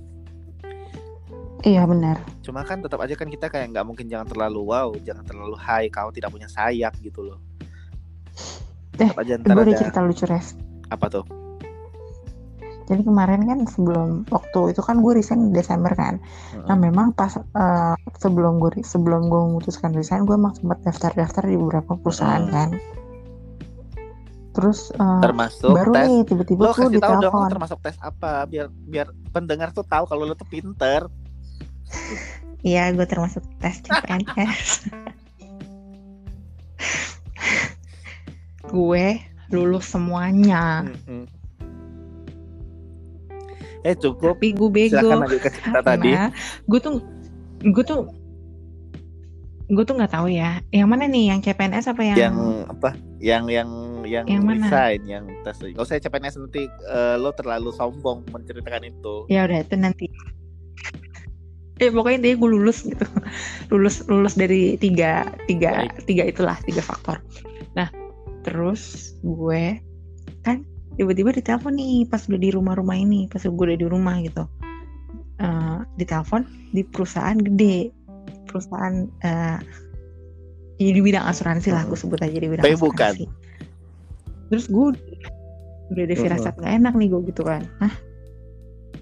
[1.65, 2.21] Iya benar.
[2.45, 5.89] Cuma kan tetap aja kan kita kayak nggak mungkin jangan terlalu wow, jangan terlalu high,
[5.89, 7.39] kau tidak punya sayap gitu loh.
[8.97, 10.57] Eh, aja gue ada cerita lucu res.
[10.89, 11.25] Apa tuh?
[12.87, 16.23] Jadi kemarin kan sebelum waktu itu kan gue resign Desember kan.
[16.55, 21.43] hmm Nah memang pas uh, sebelum gue sebelum gue memutuskan resign, gue emang sempat daftar-daftar
[21.51, 22.69] di beberapa perusahaan hmm kan.
[24.57, 28.73] Terus uh, termasuk baru tes, nih tiba-tiba lo kasih tahu dong termasuk tes apa biar
[28.73, 31.05] biar pendengar tuh tahu kalau lo tuh pinter.
[32.65, 34.91] Iya, gue termasuk tes CPNS.
[38.67, 39.05] gue
[39.55, 40.83] lulus semuanya.
[40.83, 41.23] Mm-hmm.
[43.87, 44.35] Eh cukup.
[44.35, 44.99] Tapi gue bego.
[44.99, 46.11] Silakan lanjut ke cerita tadi.
[46.67, 46.99] Gue tuh,
[47.63, 48.11] gue tuh,
[49.71, 50.59] gue tuh nggak tahu ya.
[50.75, 51.23] Yang mana nih?
[51.31, 52.17] Yang CPNS apa yang?
[52.19, 52.35] Yang
[52.67, 52.89] apa?
[53.23, 53.69] Yang yang
[54.07, 54.67] yang, yang mana?
[54.67, 55.59] resign, yang tes.
[55.59, 59.27] Gak usah CPNS nanti uh, lo terlalu sombong menceritakan itu.
[59.31, 60.07] Ya udah itu nanti
[61.77, 63.05] eh pokoknya dia gue lulus gitu.
[63.71, 66.05] Lulus lulus dari tiga tiga Baik.
[66.09, 67.21] tiga itulah tiga faktor.
[67.77, 67.89] Nah
[68.41, 69.77] terus gue
[70.41, 70.63] kan
[70.97, 74.49] tiba-tiba ditelepon nih pas udah di rumah-rumah ini pas gue udah di rumah gitu.
[75.37, 77.93] Uh, ditelepon di perusahaan gede.
[78.49, 79.59] Perusahaan uh,
[80.77, 82.85] ya di bidang asuransi lah gue sebut aja di bidang Tapi asuransi.
[82.89, 83.13] bukan.
[84.47, 84.87] terus gue
[85.91, 87.67] udah ada firasat gak enak nih gue gitu kan.
[87.83, 87.91] Nah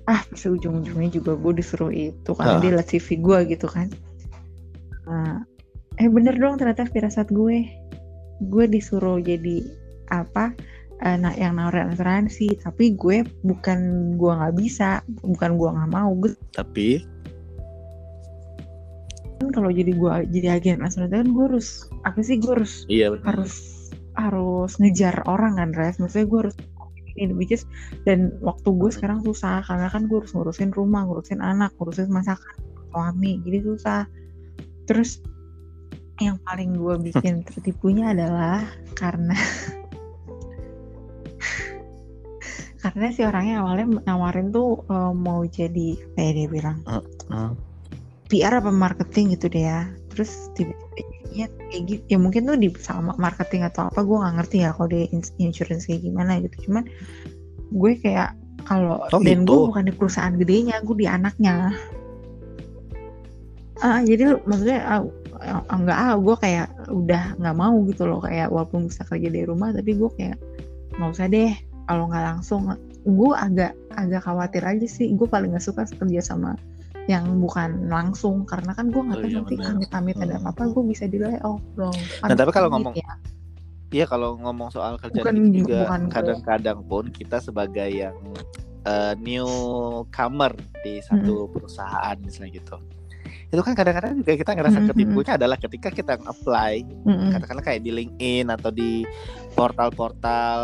[0.06, 2.62] ah pasti ujung-ujungnya juga gue disuruh itu karena ah.
[2.62, 3.90] dia liat CV gue gitu kan.
[5.10, 5.42] Nah,
[5.98, 7.66] eh bener dong ternyata firasat gue.
[8.46, 9.66] Gue disuruh jadi
[10.14, 10.54] apa
[11.02, 13.80] uh, nah yang nawarin asuransi tapi gue bukan
[14.22, 17.02] gue nggak bisa bukan gue nggak mau gue tapi?
[19.42, 23.10] Kan kalau jadi gue jadi agen asuransi kan gue harus apa sih gue harus iya,
[23.26, 25.98] harus harus ngejar orang kan res?
[25.98, 26.56] Maksudnya gue harus
[27.16, 27.64] ini which is
[28.04, 32.56] dan waktu gue sekarang susah karena kan gue harus ngurusin rumah ngurusin anak ngurusin masakan
[32.92, 34.02] suami jadi susah
[34.86, 35.24] terus
[36.20, 38.64] yang paling gue bikin tertipunya adalah
[38.96, 39.36] karena
[42.86, 47.02] karena si orangnya awalnya nawarin tuh uh, mau jadi kayak dia bilang uh,
[47.34, 47.52] uh.
[48.30, 50.75] PR apa marketing gitu deh ya terus tiba-tiba
[51.36, 54.72] ya kayak gitu ya mungkin tuh di sama marketing atau apa gue nggak ngerti ya
[54.72, 55.12] kalau di
[55.44, 56.72] insurance kayak gimana gitu.
[56.72, 56.88] Cuman
[57.76, 58.32] gue kayak
[58.64, 59.52] kalau oh, dan gitu?
[59.52, 61.76] gue bukan di perusahaan gedenya gue di anaknya.
[63.84, 65.04] Uh, jadi maksudnya uh,
[65.68, 69.76] enggak ah gue kayak udah nggak mau gitu loh kayak walaupun bisa kerja dari rumah
[69.76, 70.40] tapi gue kayak
[70.96, 71.52] nggak usah deh.
[71.86, 72.62] Kalau nggak langsung
[73.04, 75.12] gue agak agak khawatir aja sih.
[75.14, 76.56] Gue paling gak suka kerja sama
[77.06, 80.42] yang bukan langsung karena kan gue nggak Oh tahu iya, nanti amit-amit ada Hmm.
[80.44, 83.14] apa-apa gue bisa di layoff dong Nah, tapi kalau ngomong- ya.
[83.94, 88.18] Iya kalau ngomong soal kerjaan Bukan- juga kadang-kadang pun kita sebagai yang
[88.84, 92.78] eh, newcomer di satu perusahaan misalnya gitu.
[93.48, 94.90] Itu kan kadang-kadang juga kita ngerasa Mm-mm.
[94.92, 97.30] ketipunya adalah ketika kita apply Mm-mm.
[97.32, 99.02] katakanlah kayak di LinkedIn atau di
[99.56, 100.60] portal-portal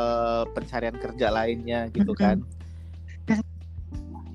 [0.52, 2.20] pencarian kerja lainnya gitu Mm-mm.
[2.20, 2.38] kan.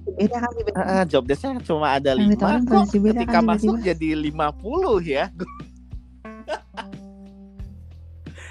[0.06, 0.70] Beda kan beda.
[0.76, 3.88] Ah, job desk-nya cuma ada lima ditawarin kok posisi beda ketika kan masuk tiba-tiba.
[3.90, 5.24] jadi 50 ya.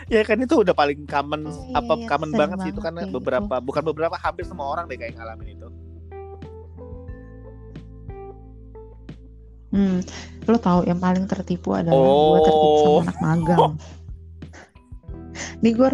[0.05, 3.13] ya kan itu udah paling common Iya, apa iya, common banget sih itu karena kayak
[3.13, 5.67] beberapa bukan beberapa hampir semua orang deh kayak ngalamin itu.
[9.69, 9.99] Hmm,
[10.45, 12.99] lo tahu yang paling tertipu adalah gue tertipu sama Oh.
[13.03, 13.73] anak magang.
[15.59, 15.89] Ini gue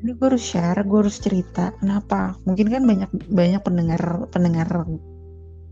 [0.00, 1.76] ini gue harus share, gue harus cerita.
[1.76, 2.32] Kenapa?
[2.48, 4.00] Mungkin kan banyak banyak pendengar
[4.32, 4.68] pendengar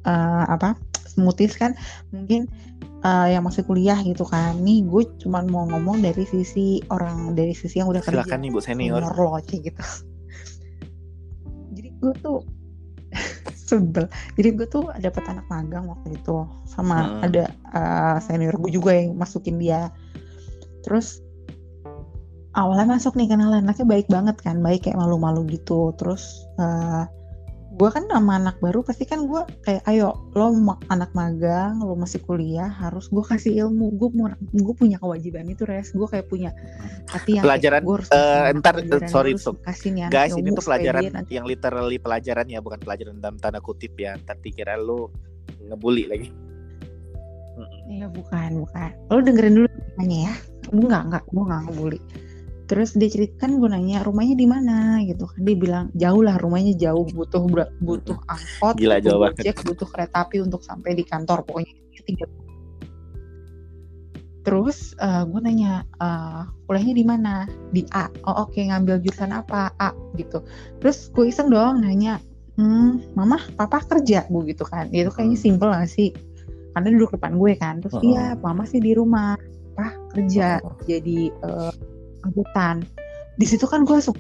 [0.05, 0.77] eh, apa
[1.09, 1.73] smoothies kan
[2.12, 2.45] mungkin
[3.03, 4.61] eh, yang masih kuliah gitu kan.
[4.61, 8.21] Nih gue cuman mau ngomong dari sisi orang dari sisi yang udah kerja.
[8.21, 9.01] Silakan nih Bu senior.
[9.01, 9.83] senior lo gitu.
[11.73, 12.38] Jadi gue tuh
[13.69, 14.05] sebel.
[14.37, 17.27] Jadi gue tuh dapet anak magang waktu itu sama Hmm.
[17.33, 19.88] ada uh, senior gue juga yang masukin dia.
[20.85, 21.25] Terus
[22.59, 25.94] awalnya masuk nih kenalan anaknya baik banget kan, baik kayak malu-malu gitu.
[25.94, 27.07] Terus uh,
[27.79, 31.94] gue kan sama anak baru pasti kan gue kayak ayo lo ma- anak magang, lo
[31.94, 33.94] masih kuliah harus gue kasih ilmu.
[33.94, 34.11] Gue
[34.51, 35.94] gue punya kewajiban itu res.
[35.94, 36.51] Gue kayak punya
[37.07, 39.57] hati yang Pelajaran, gue harus eh, kasih ntar, pelajaran, eh, sorry, Sob.
[39.62, 43.94] kasih nih Guys, ini tuh pelajaran yang literally pelajaran ya, bukan pelajaran dalam tanda kutip
[43.94, 44.18] ya.
[44.18, 45.07] Ntar dikira lu
[45.62, 46.29] ngebully lagi.
[47.87, 48.90] Iya bukan bukan.
[49.11, 50.35] Lo dengerin dulu ceritanya ya.
[50.68, 52.01] Gue nggak nggak gue nggak ngebully.
[52.69, 55.41] Terus dia ceritakan gue nanya rumahnya di mana gitu kan.
[55.41, 57.41] Dia bilang jauh lah rumahnya jauh butuh
[57.81, 61.73] butuh angkot, Gila, butuh gojek, butuh kereta api untuk sampai di kantor pokoknya
[62.05, 62.29] tiga.
[64.45, 67.35] Terus eh, gue nanya eh, kuliahnya di mana?
[67.73, 68.13] Di A.
[68.29, 69.73] Oh oke ngambil jurusan apa?
[69.81, 70.45] A gitu.
[70.85, 72.21] Terus gue iseng dong nanya,
[72.61, 74.93] hmm, mama papa kerja bu gitu kan.
[74.93, 75.45] Itu kayaknya Hmm.
[75.49, 76.13] simple gak sih?
[76.77, 77.81] Karena duduk depan gue kan.
[77.81, 79.37] Terus iya mama sih di rumah,
[79.73, 80.77] papa kerja Oh.
[80.85, 81.73] jadi eh,
[82.27, 82.83] angkutan.
[83.39, 84.19] Di situ kan gue suka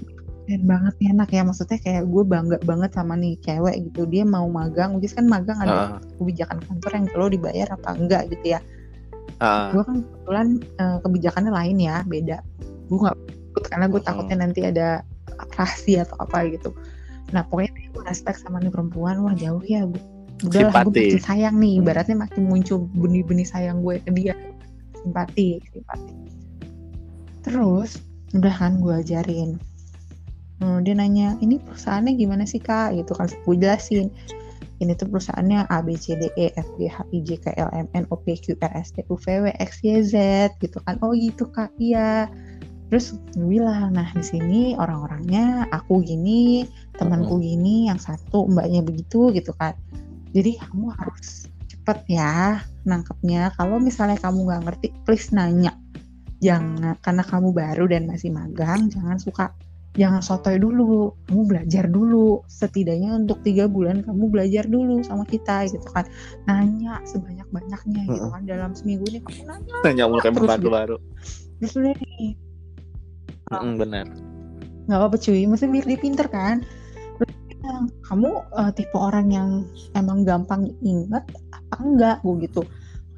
[0.48, 1.42] keren banget nih anak ya.
[1.44, 4.08] Maksudnya kayak gue bangga banget sama nih cewek gitu.
[4.08, 7.88] Dia mau magang which is kan magang ada Ah, kebijakan kantor yang lo dibayar apa
[7.98, 8.60] enggak gitu ya.
[9.38, 10.48] Ah, gue kan kebetulan
[10.80, 12.38] eh, kebijakannya lain ya beda.
[12.88, 13.16] Gue nggak
[13.52, 14.08] ikut karena gue Mm-mm.
[14.08, 14.88] takutnya nanti ada
[15.58, 16.72] rahasia atau apa gitu.
[17.34, 19.20] Nah pokoknya gue respect sama nih perempuan.
[19.20, 19.84] Wah jauh ya.
[19.84, 20.00] Gue
[20.48, 21.76] udah lah gue makin sayang nih.
[21.76, 21.80] Hmm.
[21.84, 24.34] ibaratnya makin muncul benih-benih sayang gue ke dia.
[25.04, 26.12] Simpati simpati
[27.42, 28.00] terus
[28.36, 29.56] udah kan gue ajarin.
[30.58, 32.98] Hmm, dia nanya ini perusahaannya gimana sih kak?
[32.98, 34.10] Gitu kan gue jelasin.
[34.78, 37.70] Ini tuh perusahaannya A B C D E F G H I J K L
[37.74, 40.14] M N O P Q R S T U V W X Y Z
[40.62, 40.98] gitu kan.
[41.02, 42.30] Oh gitu kak iya.
[42.88, 46.64] Terus gue bilang nah di sini orang-orangnya aku gini
[46.96, 49.74] temanku gini yang satu mbaknya begitu gitu kan.
[50.34, 53.54] Jadi kamu harus cepet ya nangkepnya.
[53.58, 55.74] Kalau misalnya kamu nggak ngerti please nanya
[56.38, 59.50] jangan karena kamu baru dan masih magang jangan suka
[59.98, 61.10] jangan sotoy dulu.
[61.26, 62.46] Kamu belajar dulu.
[62.46, 66.06] Setidaknya untuk tiga bulan kamu belajar dulu sama kita gitu kan.
[66.46, 68.42] Nanya sebanyak banyaknya gitu kan.
[68.46, 70.76] Dalam seminggu ini kamu nanya Nanya mulu kayak pembantu gitu.
[70.78, 70.96] baru.
[71.58, 72.30] terus udah nih.
[73.50, 74.06] Mm, benar.
[74.86, 75.42] nggak apa-apa cuy.
[75.44, 76.56] Maksudnya biar dia pinter kan.
[78.06, 79.50] Kamu eh, tipe orang yang
[79.92, 81.20] emang gampang inget
[81.52, 82.62] apa enggak gue gitu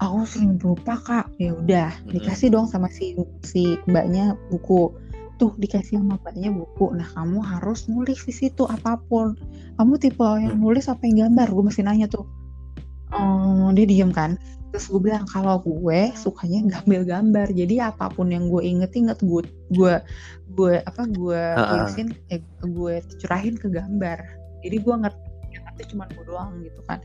[0.00, 1.26] aku sering lupa kak.
[1.36, 2.12] Ya udah Mm-mm.
[2.16, 3.12] dikasih dong sama si
[3.44, 4.90] si mbaknya buku.
[5.36, 6.96] Tuh dikasih sama mbaknya buku.
[6.96, 9.36] Nah kamu harus nulis di situ apa pun.
[9.76, 11.48] Kamu tipe yang nulis apa yang gambar?
[11.52, 12.24] Gue masih nanya tuh.
[13.12, 14.40] Oh, dia diem kan.
[14.70, 19.42] Terus gue bilang kalau gue sukanya gambar-gambar jadi apa pun yang gue inget-inget gue
[19.74, 19.94] gue
[20.54, 24.18] gue apa gue tulisin eh, gue curahin ke gambar.
[24.62, 27.02] Jadi gue ngerti yang ngerti cuma gue doang gitu kan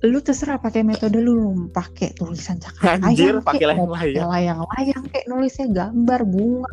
[0.00, 1.34] lu terserah pakai metode lu
[1.70, 4.30] pakai tulisan cakar Anjir, pakai layang-layang.
[4.30, 6.70] layang-layang kayak nulisnya gambar bunga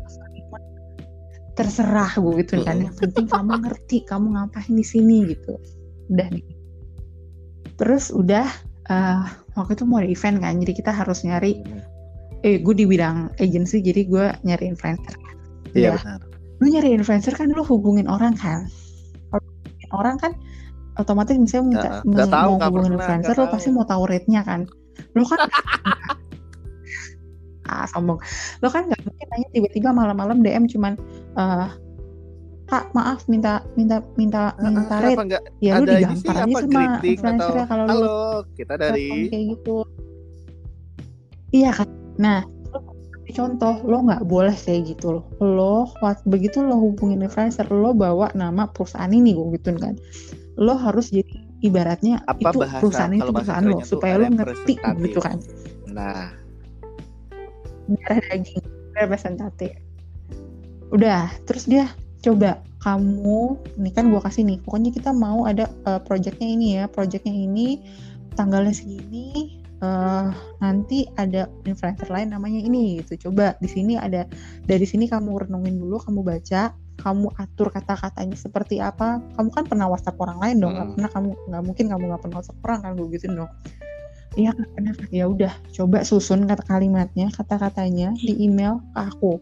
[1.55, 5.55] terserah gue gitu kan yang penting kamu ngerti kamu ngapain di sini gitu.
[6.11, 6.45] Udah nih
[7.75, 8.45] terus udah
[8.87, 11.59] eh, waktu itu mau ada event kan jadi kita harus nyari
[12.39, 15.15] eh gue di bidang agency jadi gue nyari influencer
[15.73, 15.99] Iya Ya.
[15.99, 16.21] benar.
[16.55, 18.69] lu nyari influencer kan lu hubungin orang kan.
[19.91, 20.31] Orang kan
[20.95, 22.01] otomatis misalnya.
[22.03, 24.61] Nggak mau tahu, hubungin pernah, influencer lu pasti mau tahu rate-nya kan.
[25.15, 25.39] Lu kan
[27.71, 28.19] ah sombong.
[28.61, 30.93] Lu kan nggak mungkin nanya tiba-tiba malam-malam DM cuman
[31.35, 31.69] eh
[32.65, 35.17] kak maaf minta minta minta minta rate.
[35.21, 35.43] nggak?
[35.61, 38.19] Ya lu digampar aja apa sama influencer atau ya kalau lu halo
[38.57, 39.77] kita dari kayak gitu.
[41.53, 41.89] Iya kan?
[42.17, 42.41] Nah
[43.35, 45.25] contoh lo nggak boleh kayak gitu loh.
[45.41, 49.95] Lo wat- begitu lo hubungin influencer lo bawa nama perusahaan ini gue gituin kan
[50.55, 55.19] lo harus jadi ibaratnya apa itu bahasa perusahaan itu perusahaan lo supaya lo ngerti gitu
[55.19, 55.37] kan.
[55.91, 56.31] Nah.
[57.85, 58.65] Darah daging
[58.97, 59.71] representatif.
[60.89, 61.91] Udah terus dia
[62.23, 66.85] coba kamu ini kan gua kasih nih pokoknya kita mau ada uh, projectnya ini ya
[66.89, 67.81] projectnya ini
[68.35, 70.27] tanggalnya segini eh,
[70.59, 73.29] nanti ada influencer lain namanya ini gitu.
[73.29, 74.27] Coba di sini ada
[74.67, 79.87] dari sini kamu renungin dulu kamu baca kamu atur kata-katanya seperti apa kamu kan pernah
[79.91, 80.93] WhatsApp orang lain dong nggak Mm.
[80.95, 83.51] pernah kamu nggak mungkin kamu nggak pernah WhatsApp orang kan gue gitu dong.
[84.35, 84.67] Iya Kak.
[85.15, 89.39] ya udah coba susun kata kalimatnya kata-katanya di email ke aku.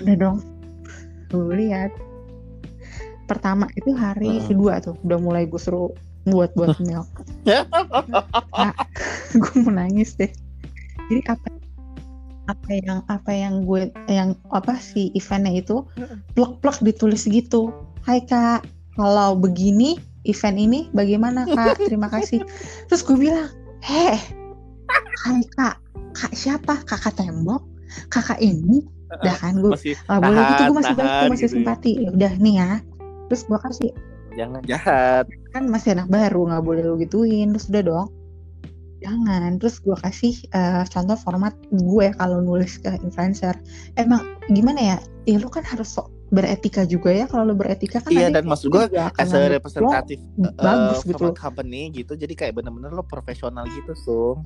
[0.00, 0.36] Udah dong.
[1.28, 1.92] Gue lihat.
[3.28, 4.46] Pertama itu hari Mm.
[4.48, 5.92] kedua tuh udah mulai gue suruh
[6.24, 7.04] buat buat email.
[9.40, 10.32] Gue mau nangis deh.
[11.08, 11.46] Jadi apa
[12.50, 15.86] apa yang apa yang gue yang apa si eventnya itu
[16.34, 17.70] plek-plek ditulis gitu.
[18.02, 18.66] Hai kak.
[18.98, 21.78] Kalau begini event ini bagaimana kak?
[21.78, 22.42] Terima kasih.
[22.90, 23.48] Terus gue bilang
[23.86, 24.18] heh
[25.26, 25.78] Hai kak.
[26.10, 26.82] Kak siapa?
[26.82, 27.62] Kakak tembok?
[28.10, 28.82] Kakak ini?
[29.10, 31.54] Udah kan gue masih lah boleh gitu gue masih baik tahan, gue masih gitu ya.
[31.54, 31.92] simpati.
[31.98, 32.70] Ya udah nih ya.
[33.30, 33.90] Terus gue kasih.
[34.34, 35.24] Jangan jahat.
[35.54, 37.54] Kan masih anak baru nggak boleh lo gituin.
[37.54, 38.08] Terus udah dong
[39.00, 39.58] jangan.
[39.58, 43.56] Terus gue kasih eh, contoh format gue kalau nulis ke influencer.
[43.96, 44.96] Emang gimana ya?
[45.28, 48.70] Ya lu kan harus sok beretika juga ya kalau lu beretika kan iya dan maksud
[48.70, 48.86] gue
[49.18, 51.26] as a representatif lo eh, bagus from gitu.
[51.34, 54.38] company gitu jadi kayak bener-bener lo profesional gitu sum.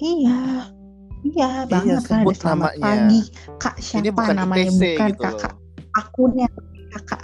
[0.00, 0.72] Iya.
[1.24, 2.20] Iya banget kan.
[2.20, 2.84] Ada selamat namanya.
[2.84, 3.20] pagi.
[3.56, 4.12] Kak ini siapa?
[4.12, 5.96] bukan namanya ITC bukan gitu kakak loh.
[5.96, 6.48] akunnya
[6.92, 7.22] kakak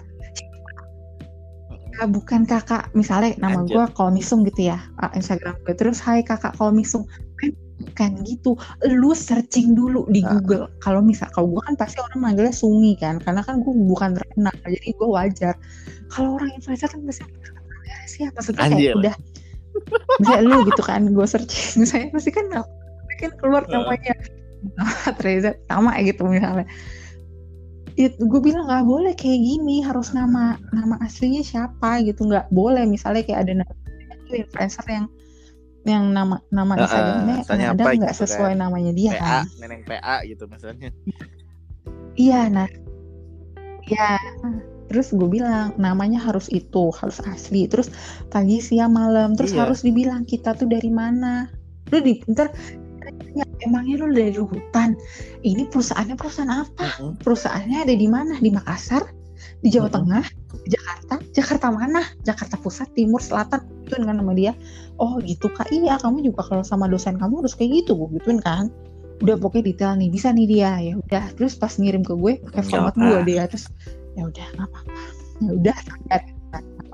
[2.00, 2.88] Ah, bukan kakak.
[2.96, 7.04] Misalnya nama gue Kolmisung gitu ya ah, Instagram gue terus Hai kakak Kolmisung.
[7.36, 7.52] Kan
[7.96, 8.56] kan gitu.
[8.88, 10.36] Lu searching dulu di Ah.
[10.40, 10.72] Google.
[10.80, 14.54] Kalau misal kalau gue kan pasti orang manggilnya Sungi kan karena kan gue bukan terkenal
[14.64, 15.54] jadi gue wajar.
[16.08, 17.24] Kalau orang influencer kan pasti
[18.10, 18.94] siapa maksudnya kayak Anjir.
[18.96, 19.14] udah.
[20.18, 21.84] Misalnya lu gitu kan gue searching.
[21.90, 22.48] Saya pasti kan
[23.20, 24.16] kan keluar namanya.
[25.20, 26.64] Reza sama gitu misalnya
[28.00, 32.24] it gue bilang nggak boleh kayak gini harus nama nama aslinya siapa gitu.
[32.24, 33.52] Nggak boleh misalnya kayak ada
[34.32, 35.06] influencer yang
[35.84, 37.36] yang nama nama Heeh, Instagramnya
[37.72, 38.60] ada nggak gitu sesuai kan.
[38.68, 39.44] namanya dia PA kan.
[39.60, 40.88] neneng PA gitu misalnya.
[42.16, 42.68] Iya nah.
[43.88, 44.16] Ya
[44.90, 47.64] terus gue bilang namanya harus itu harus asli.
[47.70, 47.88] Terus
[48.28, 49.66] pagi siang malam terus Iya.
[49.68, 51.48] harus dibilang kita tuh dari mana?
[51.90, 52.52] Lu di ntar
[53.34, 54.96] ya, emangnya lu dari hutan?
[55.44, 56.86] Ini perusahaannya perusahaan apa?
[57.00, 57.20] Mm-mm.
[57.20, 58.34] perusahaannya ada di mana?
[58.38, 59.04] Di Makassar?
[59.60, 59.96] Di Jawa Mm-mm.
[59.96, 60.24] Tengah?
[60.64, 61.14] Di Jakarta?
[61.32, 62.02] Jakarta mana?
[62.26, 63.60] Jakarta Pusat Timur Selatan?
[63.86, 64.52] Gituin kan sama dia.
[65.00, 65.70] Oh gitu kak.
[65.72, 67.96] Iya kamu juga kalau sama dosen kamu harus kayak gitu.
[68.16, 68.68] Gituin kan.
[69.20, 70.08] Udah pokoknya detail nih.
[70.12, 70.72] Bisa nih dia.
[70.80, 73.68] Ya udah terus pas ngirim ke gue pakai format gue dia terus
[74.18, 75.02] ya udah nggak apa-apa.
[75.40, 75.76] Ya udah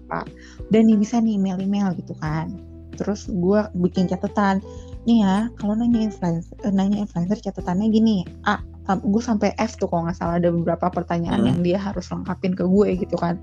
[0.06, 0.22] apa
[0.70, 2.50] dan nih bisa nih email email gitu kan.
[2.96, 4.62] Terus gue bikin catatan
[5.06, 9.90] nih ya kalau nanya influencer eh, nanya influencer catatannya gini A gue sampai F tuh
[9.90, 11.48] kalau nggak salah ada beberapa pertanyaan Hmm.
[11.50, 13.34] yang dia harus lengkapin ke gue gitu kan.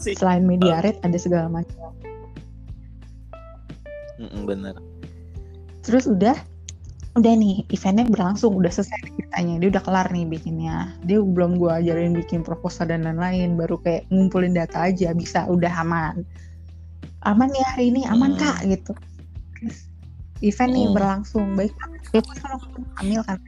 [0.00, 1.92] Si- selain media rate ada segala macam.
[4.48, 4.72] Bener.
[5.84, 6.32] Terus udah
[7.16, 9.60] udah nih eventnya berlangsung udah selesai ceritanya.
[9.60, 10.96] Dia udah kelar nih bikinnya.
[11.04, 15.72] Dia belum gue ajarin bikin proposal dan lain-lain baru kayak ngumpulin data aja bisa udah
[15.80, 16.24] aman.
[17.24, 18.08] Aman ya hari ini?
[18.08, 18.40] Aman Hmm.
[18.40, 18.92] kak gitu.
[19.60, 19.88] Terus
[20.40, 20.94] event nih Hmm.
[20.94, 21.72] berlangsung baik
[22.12, 23.38] kalau kamu hamil kan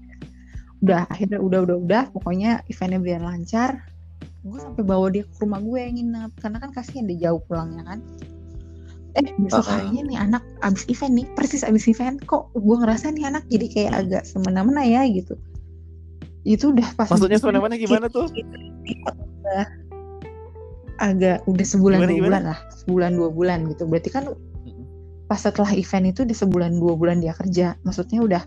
[0.78, 3.70] udah akhirnya udah udah udah pokoknya eventnya berjalan lancar
[4.40, 7.82] gue sampai bawa dia ke rumah gue yang nginep karena kan kasihan dia jauh pulangnya
[7.84, 7.98] kan
[9.16, 9.74] eh besok Uh-uh.
[9.74, 13.66] harinya nih anak abis event nih persis abis event kok gue ngerasa nih anak jadi
[13.68, 14.00] kayak Hmm.
[14.06, 15.34] agak semena-mena ya gitu
[16.46, 19.66] itu udah pas maksudnya semena-mena gimana tuh udah
[20.98, 22.26] agak udah sebulan Gimana, dua gimana?
[22.28, 24.24] bulan lah sebulan dua bulan gitu berarti kan.
[25.28, 27.76] Pas setelah event itu di sebulan dua bulan dia kerja.
[27.84, 28.42] Maksudnya udah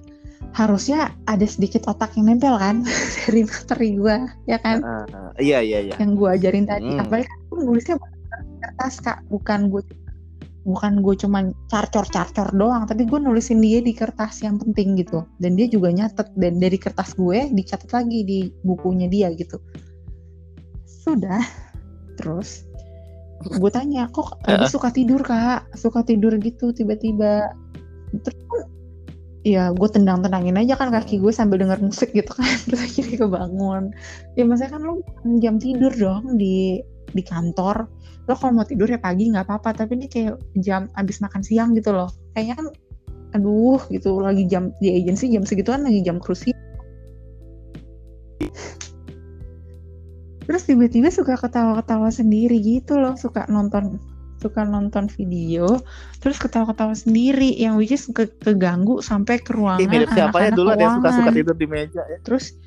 [0.58, 2.84] harusnya ada sedikit otak yang nempel kan
[3.24, 4.18] dari materi gue
[4.50, 4.82] ya kan?
[4.82, 5.32] Ah.
[5.38, 5.96] iya iya iya.
[6.02, 6.90] Yang gue ajarin tadi.
[6.90, 7.02] Hmm.
[7.06, 9.18] apalagi kan gue nulisnya di kertas kak.
[9.30, 9.86] Bukan gue
[10.62, 15.22] bukan gue cuman carcor-carcor doang tapi gue nulisin dia di kertas yang penting gitu.
[15.38, 19.62] Dan dia juga nyatet dan dari kertas gue dicatat lagi di bukunya dia gitu.
[20.90, 21.46] Sudah
[22.18, 22.71] terus
[23.44, 25.70] gue tanya kok Abi suka tidur kak?
[25.74, 27.50] Suka tidur gitu tiba-tiba.
[28.12, 28.40] Terus
[29.42, 32.46] ya gue tendang-tendangin aja kan kaki gue sambil denger musik gitu kan.
[32.70, 33.84] Terus akhirnya kebangun
[34.38, 34.94] ya maksudnya kan lo
[35.42, 36.80] jam tidur dong di
[37.12, 37.90] di kantor.
[38.30, 39.84] Lo kalau mau tidur ya pagi nggak apa-apa.
[39.84, 42.14] Tapi ini kayak jam abis makan siang gitu loh.
[42.38, 42.68] Kayaknya kan
[43.34, 44.22] aduh gitu.
[44.22, 46.61] Lagi jam di agensi jam segitu kan lagi jam krusial
[50.52, 53.16] terus tiba-tiba suka ketawa-ketawa sendiri gitu loh.
[53.16, 53.96] Suka nonton
[54.44, 55.80] suka nonton video
[56.20, 57.56] terus ketawa-ketawa sendiri.
[57.56, 60.52] Yang which is ke keganggu sampai ke ruangan Ih, mirip siapa ya?
[60.52, 61.40] dulu ada yang suka suka keuangan.
[61.40, 62.20] tidur di meja ya.
[62.20, 62.52] Terus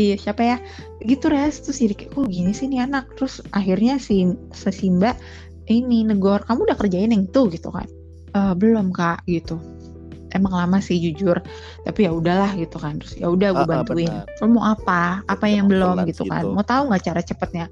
[0.00, 0.56] iya siapa ya?
[1.04, 1.60] Gitu res.
[1.60, 3.12] Terus jadi kayak kok gini sih nih anak?
[3.20, 4.24] Terus akhirnya si
[4.56, 5.12] si Simba
[5.68, 7.44] ini negor kamu udah kerjain yang itu?
[7.52, 7.84] Gitu kan.
[8.32, 9.60] "Eh, belum kak gitu
[10.32, 11.38] emang lama sih jujur.
[11.84, 13.00] Tapi ya udahlah gitu kan.
[13.00, 14.10] Terus ya udah gue Ah, ah, bantuin.
[14.40, 15.22] lo mau apa?
[15.28, 16.44] Apa yang belum gitu kan?
[16.48, 17.66] mau tahu nggak cara cepetnya?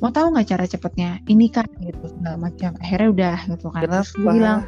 [0.00, 1.10] Mau tahu nggak cara cepetnya?
[1.28, 2.70] Ini kan gitu segala macam.
[2.80, 3.82] Akhirnya udah gitu kan.
[3.84, 4.60] Terus gue bilang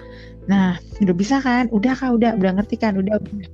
[0.51, 1.71] nah udah bisa kan?
[1.71, 2.31] Udah kak udah.
[2.37, 2.95] Udah ngerti kan?
[2.99, 3.49] Udah udah.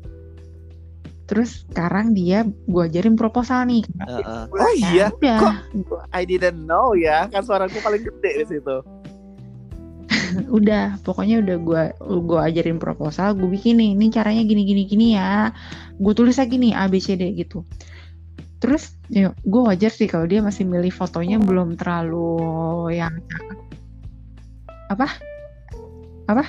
[1.29, 3.85] Terus sekarang dia gue ajarin proposal nih.
[3.85, 4.49] Heeh.
[4.49, 5.13] Nah, oh iya?
[5.13, 5.61] Udah.
[5.77, 7.29] Kok I didn't know ya?
[7.29, 8.81] Kan suaraku paling gede di situ
[10.47, 11.83] udah pokoknya udah gua
[12.23, 15.51] gua ajarin proposal gue bikin nih ini caranya gini gini gini ya.
[15.99, 17.67] Gue tulis lagi nih A B C D gitu.
[18.63, 23.15] Terus ya gue wajar sih kalau dia masih milih fotonya belum terlalu yang
[24.91, 25.11] apa?
[26.31, 26.45] Apa?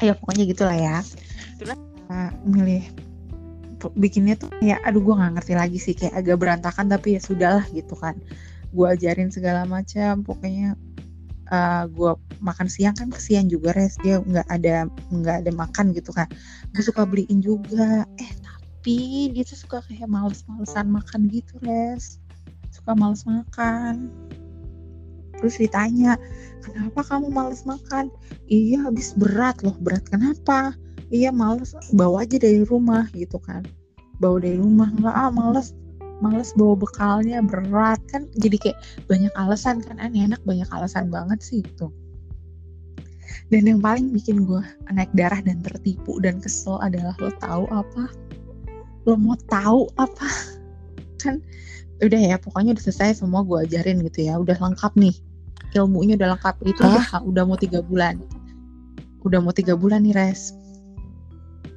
[0.00, 0.96] Ya pokoknya gitulah ya.
[1.60, 1.76] Terus?
[2.12, 2.84] Uh, milih
[4.00, 7.64] bikinnya tuh ya aduh gue nggak ngerti lagi sih kayak agak berantakan tapi ya sudahlah
[7.72, 8.16] gitu kan.
[8.72, 10.74] Gue ajarin segala macam pokoknya
[11.50, 13.98] uh, gue makan siang kan kesian juga res.
[14.00, 16.28] Dia nggak ada nggak ada makan gitu kan.
[16.72, 18.08] Gue suka beliin juga.
[18.20, 22.20] Eh tapi dia tuh suka kayak males-malesan makan gitu res.
[22.72, 24.08] Suka males makan.
[25.40, 26.16] Terus ditanya
[26.64, 28.08] kenapa kamu males makan?
[28.48, 29.76] Iya habis berat loh.
[29.80, 30.72] Berat kenapa?
[31.12, 31.76] Iya males.
[31.92, 33.64] Bawa aja dari rumah gitu kan.
[34.22, 34.88] Bawa dari rumah.
[34.94, 35.76] Nggak ah males
[36.22, 38.78] males bawa bekalnya berat kan jadi kayak
[39.10, 39.98] banyak alasan kan.
[39.98, 41.90] Aneh anak banyak alasan banget sih itu
[43.52, 48.08] dan yang paling bikin gue naik darah dan tertipu dan kesel adalah lo tahu apa?
[49.04, 50.28] Lo mau tahu apa?
[51.22, 51.44] Kan
[52.02, 54.40] udah ya pokoknya udah selesai semua gue ajarin gitu ya.
[54.40, 55.14] Udah lengkap nih.
[55.76, 56.54] Ilmunya udah lengkap.
[56.64, 58.22] Itu udah, udah mau tiga bulan.
[59.28, 60.56] Udah mau tiga bulan nih res.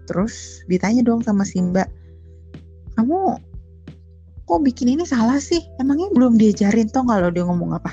[0.07, 1.83] Terus ditanya dong sama Simba
[2.97, 3.37] kamu
[4.47, 5.59] kok bikin ini salah sih?
[5.77, 6.87] Emangnya belum diajarin?
[6.87, 7.91] Toh kalau dia ngomong apa?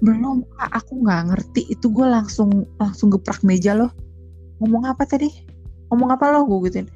[0.00, 0.72] Belum kak.
[0.82, 1.68] Aku nggak ngerti.
[1.68, 3.92] Itu gue langsung langsung geprak meja loh
[4.64, 5.28] ngomong apa tadi?
[5.92, 6.48] Ngomong apa lo?
[6.48, 6.88] Gue gituin.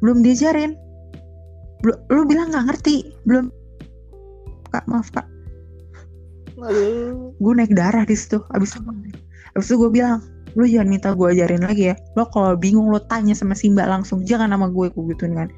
[0.00, 0.72] Belum diajarin.
[1.84, 3.12] Belum lu bilang nggak ngerti.
[3.28, 3.52] Belum.
[4.72, 5.28] Kak maaf kak.
[7.36, 8.40] Gue naik darah di situ.
[8.56, 8.80] Abis itu
[9.58, 10.24] abis itu gue bilang
[10.54, 11.94] lu jangan minta gue ajarin lagi ya.
[12.16, 14.24] Lo kalau bingung lo tanya sama Simba langsung.
[14.24, 15.50] Jangan nama gue gue gituin kan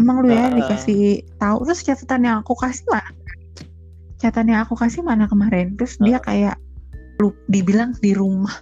[0.00, 0.56] emang lu ya Ah.
[0.56, 1.68] dikasih tahu.
[1.68, 3.10] Terus catatan yang aku kasih mana?
[4.16, 5.76] Catatan yang aku kasih mana kemarin?
[5.76, 6.22] Terus dia Ah.
[6.24, 6.56] kayak
[7.20, 8.56] lu dibilang di rumah.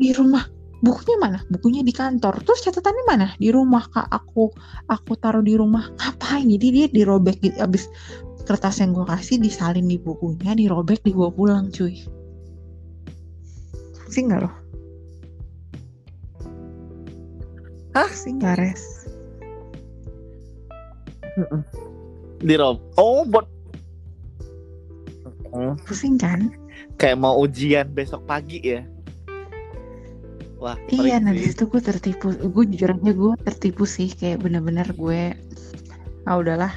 [0.00, 0.48] Di rumah.
[0.80, 1.44] Bukunya mana?
[1.52, 2.40] Bukunya di kantor.
[2.40, 3.28] Terus catatannya mana?
[3.36, 4.08] Di rumah kak.
[4.08, 4.48] Aku
[4.88, 5.92] aku taruh di rumah.
[6.00, 6.48] Ngapain?
[6.48, 7.60] Jadi dia dirobek gitu.
[7.60, 7.84] Abis
[8.48, 12.00] kertas yang gue kasih disalin di bukunya dirobek dibawa pulang cuy.
[14.10, 14.50] Sih nggak lo
[17.94, 18.10] Hah?
[18.10, 18.99] sih nggak res
[22.40, 23.46] di rob oh buat
[25.84, 26.54] pusing kan?
[26.96, 28.86] Kayak mau ujian besok pagi ya?
[30.60, 32.30] Wah iya nah di situ gue tertipu.
[32.36, 34.12] Gue jujur aja gue tertipu sih.
[34.12, 35.34] Kayak bener-bener gue
[36.28, 36.72] ah udahlah.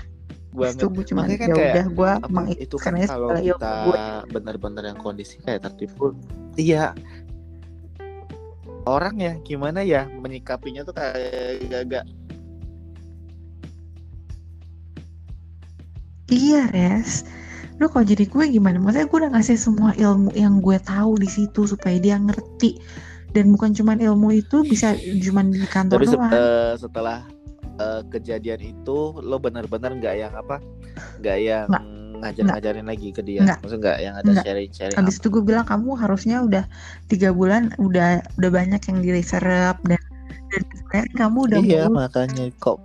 [0.54, 2.12] Itu gue cuma kan ya udah gue
[2.62, 6.16] itu kan kalau kita gue benar-benar yang kondisi kayak tertipu
[6.56, 6.96] iya.
[8.84, 12.04] Orang ya gimana ya menyikapinya tuh kayak agak
[16.32, 17.28] Iya res.
[17.82, 18.78] Lu kalau jadi gue gimana?
[18.80, 22.80] Maksudnya gue udah ngasih semua ilmu yang gue tahu di situ supaya dia ngerti.
[23.34, 26.32] Dan bukan cuman ilmu itu bisa cuman di kantor tapi doang.
[26.32, 27.20] eh, setelah
[27.82, 30.62] eh, kejadian itu lo benar-benar nggak yang apa?
[31.18, 31.68] Nggak yang
[32.22, 33.42] ngajar-ngajarin lagi ke dia?
[33.44, 33.60] Nggak.
[33.66, 36.64] maksudnya nggak yang ada sharing-sharing Habis itu gue bilang kamu harusnya udah
[37.10, 40.00] tiga bulan udah udah banyak yang di reserve dan
[40.94, 42.78] dan kamu udah iya makanya kok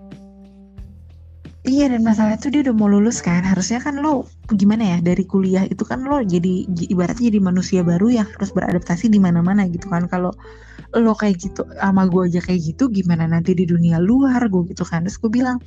[1.69, 3.45] Iya dan masalah itu dia udah mau lulus kan.
[3.45, 4.25] Harusnya kan lo
[4.57, 9.13] gimana ya dari kuliah itu kan lo jadi ibaratnya jadi manusia baru yang harus beradaptasi
[9.13, 10.09] di mana-mana gitu kan.
[10.09, 10.33] Kalau
[10.97, 14.81] lo kayak gitu sama gue aja kayak gitu gimana nanti di dunia luar gue gitu
[14.89, 15.05] kan.
[15.05, 15.61] Terus gue bilang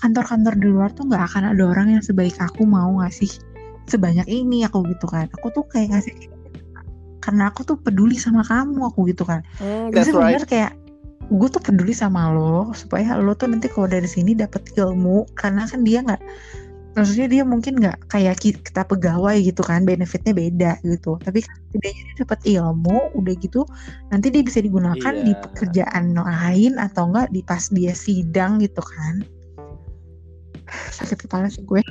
[0.00, 3.28] kantor-kantor di luar tuh nggak akan ada orang yang sebaik aku mau ngasih
[3.84, 5.28] sebanyak ini aku gitu kan.
[5.36, 6.32] Aku tuh kayak ngasih
[7.20, 9.44] karena aku tuh peduli sama kamu aku gitu kan.
[9.60, 10.40] Hmm, Jadi that's right.
[10.40, 10.72] bener kayak
[11.32, 15.64] gue tuh peduli sama lo supaya lo tuh nanti kalau dari sini dapat ilmu karena
[15.64, 16.20] kan dia nggak
[16.94, 21.18] maksudnya dia mungkin nggak kayak ki- kita pegawai gitu kan benefitnya beda gitu.
[21.18, 23.66] Tapi kan setidaknya dia dapat ilmu udah gitu
[24.14, 25.40] nanti dia bisa digunakan di Iya.
[25.42, 29.26] pekerjaan lain atau enggak di pas dia sidang gitu kan.
[30.94, 31.82] Sakit kepala sih gue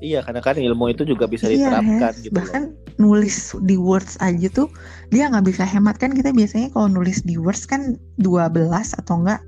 [0.00, 2.24] Iya, karena kan ilmu itu juga bisa Iya, diterapkan Res.
[2.24, 2.36] gitu loh.
[2.40, 2.62] bahkan
[2.96, 4.68] nulis di words aja tuh
[5.08, 8.48] dia nggak bisa hemat kan kita biasanya kalau nulis di words kan 12
[8.96, 9.40] atau enggak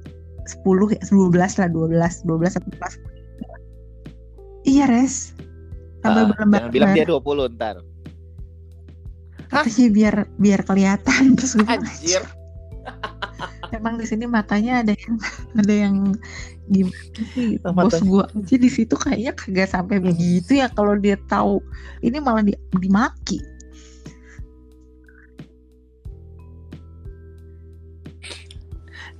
[0.60, 3.00] 10 ya 12 lah 12 12 atau 14
[4.64, 5.32] iya res
[6.00, 7.76] tambah Ah, berlembar jangan bilang dia 20 ntar.
[9.48, 9.64] Hah?
[9.64, 12.22] katanya biar biar kelihatan terus gue Anjir.
[13.76, 15.14] emang di sini matanya ada yang
[15.56, 15.96] ada yang
[16.72, 17.60] gimana sih?
[17.60, 21.60] Bos gua aja di situ kayaknya kagak sampai begitu ya kalau dia tahu.
[22.00, 23.38] Ini malah di, dimaki.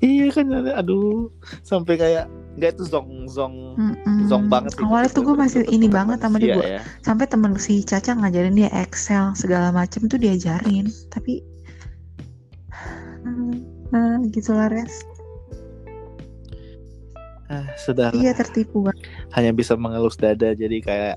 [0.03, 1.31] Iya kan aduh.
[1.63, 4.29] Sampai kayak nggak itu zong zong Mm-mm.
[4.29, 4.85] zong banget sih.
[4.85, 6.81] awalnya tuh gue masih ini banget sama dia gue ya.
[7.01, 10.93] sampai temen si Caca ngajarin dia Excel segala macem tuh diajarin.
[11.09, 11.41] Tapi
[13.89, 15.01] nah, gitu lah res
[17.53, 19.05] Ah, sudah iya tertipu banget.
[19.37, 21.17] Hanya bisa mengelus dada jadi kayak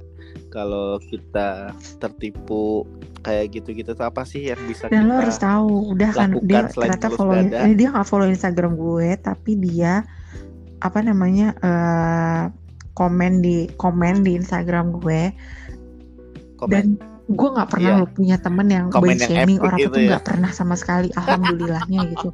[0.52, 1.72] kalau kita
[2.04, 2.84] tertipu
[3.24, 6.68] kayak gitu-gitu tuh apa sih yang bisa dan kita lo harus tahu udah kan dia
[6.68, 7.72] ternyata follow dada?
[7.72, 10.04] dia nggak follow Instagram gue tapi dia
[10.84, 12.44] apa namanya eh
[12.96, 15.32] komen di komen di Instagram gue.
[16.60, 16.72] Komen?
[16.72, 16.86] Dan
[17.26, 20.10] gue nggak pernah lo punya temen yang Komen body shaming orang gitu itu ya.
[20.20, 22.30] nggak pernah sama sekali alhamdulillahnya gitu.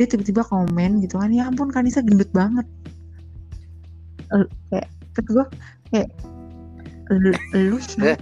[0.00, 2.64] Dia tiba-tiba komen gitu kan ya ampun Kanisa gendut banget
[4.72, 5.46] kayak terus gue
[5.92, 6.08] kayak
[7.12, 8.16] lu, lu siapa?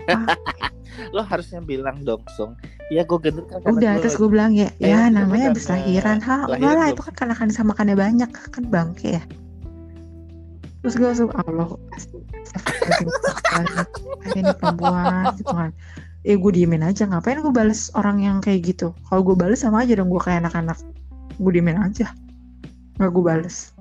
[1.14, 2.58] Lo harusnya bilang dong song.
[2.90, 6.18] Ya gue gendut kan udah terus gue bilang ya Eh, ya namanya habis eh, lahiran.
[6.20, 6.94] Ha lahiran enggak lah belum.
[6.98, 9.22] itu kan karena Kanisa makannya banyak kan bangke ya.
[10.82, 11.68] Terus gue langsung Allah
[14.34, 15.70] ini perempuan gitu kan.
[16.26, 18.92] Eh gue diemin aja ngapain gue bales orang yang kayak gitu?
[19.08, 20.76] Kalau gue bales sama aja dong gue kayak anak-anak.
[21.38, 22.12] Gue diemin aja.
[22.98, 23.72] Nggak gue bales.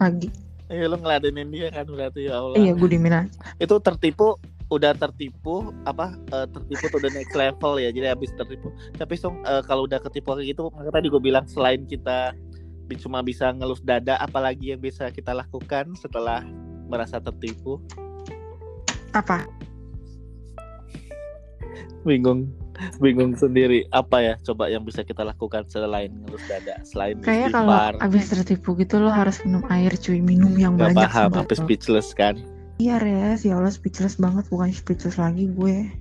[0.00, 0.30] Lagi
[0.72, 2.56] Iya lo ngeladenin dia kan berarti ya Allah.
[2.56, 4.40] Iya gue diemin aja itu tertipu
[4.72, 8.72] udah tertipu apa eh, tertipu tuh udah next level ya jadi habis tertipu.
[8.96, 12.32] Tapi song eh, kalau udah ketipu kayak gitu maka tadi gue bilang selain kita
[13.00, 16.40] cuma bisa ngelus dada apalagi yang bisa kita lakukan setelah
[16.88, 17.80] merasa tertipu?
[19.12, 19.44] Apa?
[22.04, 22.63] Bingung
[22.98, 27.70] bingung sendiri apa ya coba yang bisa kita lakukan selain ngelus dada selain kayak kalau
[27.70, 31.46] istighfar abis tertipu gitu lo harus minum air cuy minum yang nggak banyak paham lo-
[31.54, 32.34] speechless kan
[32.74, 35.94] Iya res, ya Allah speechless banget bukan speechless lagi gue.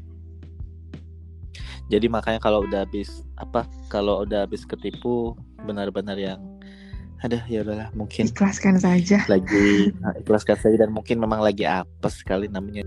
[1.91, 6.41] jadi makanya kalau udah habis apa kalau udah habis ketipu benar-benar yang
[7.21, 9.21] ada ya udahlah mungkin Ikhlaskan saja.
[9.29, 12.81] lagi nah, ikhlaskan saja dan mungkin memang lagi apes sekali namanya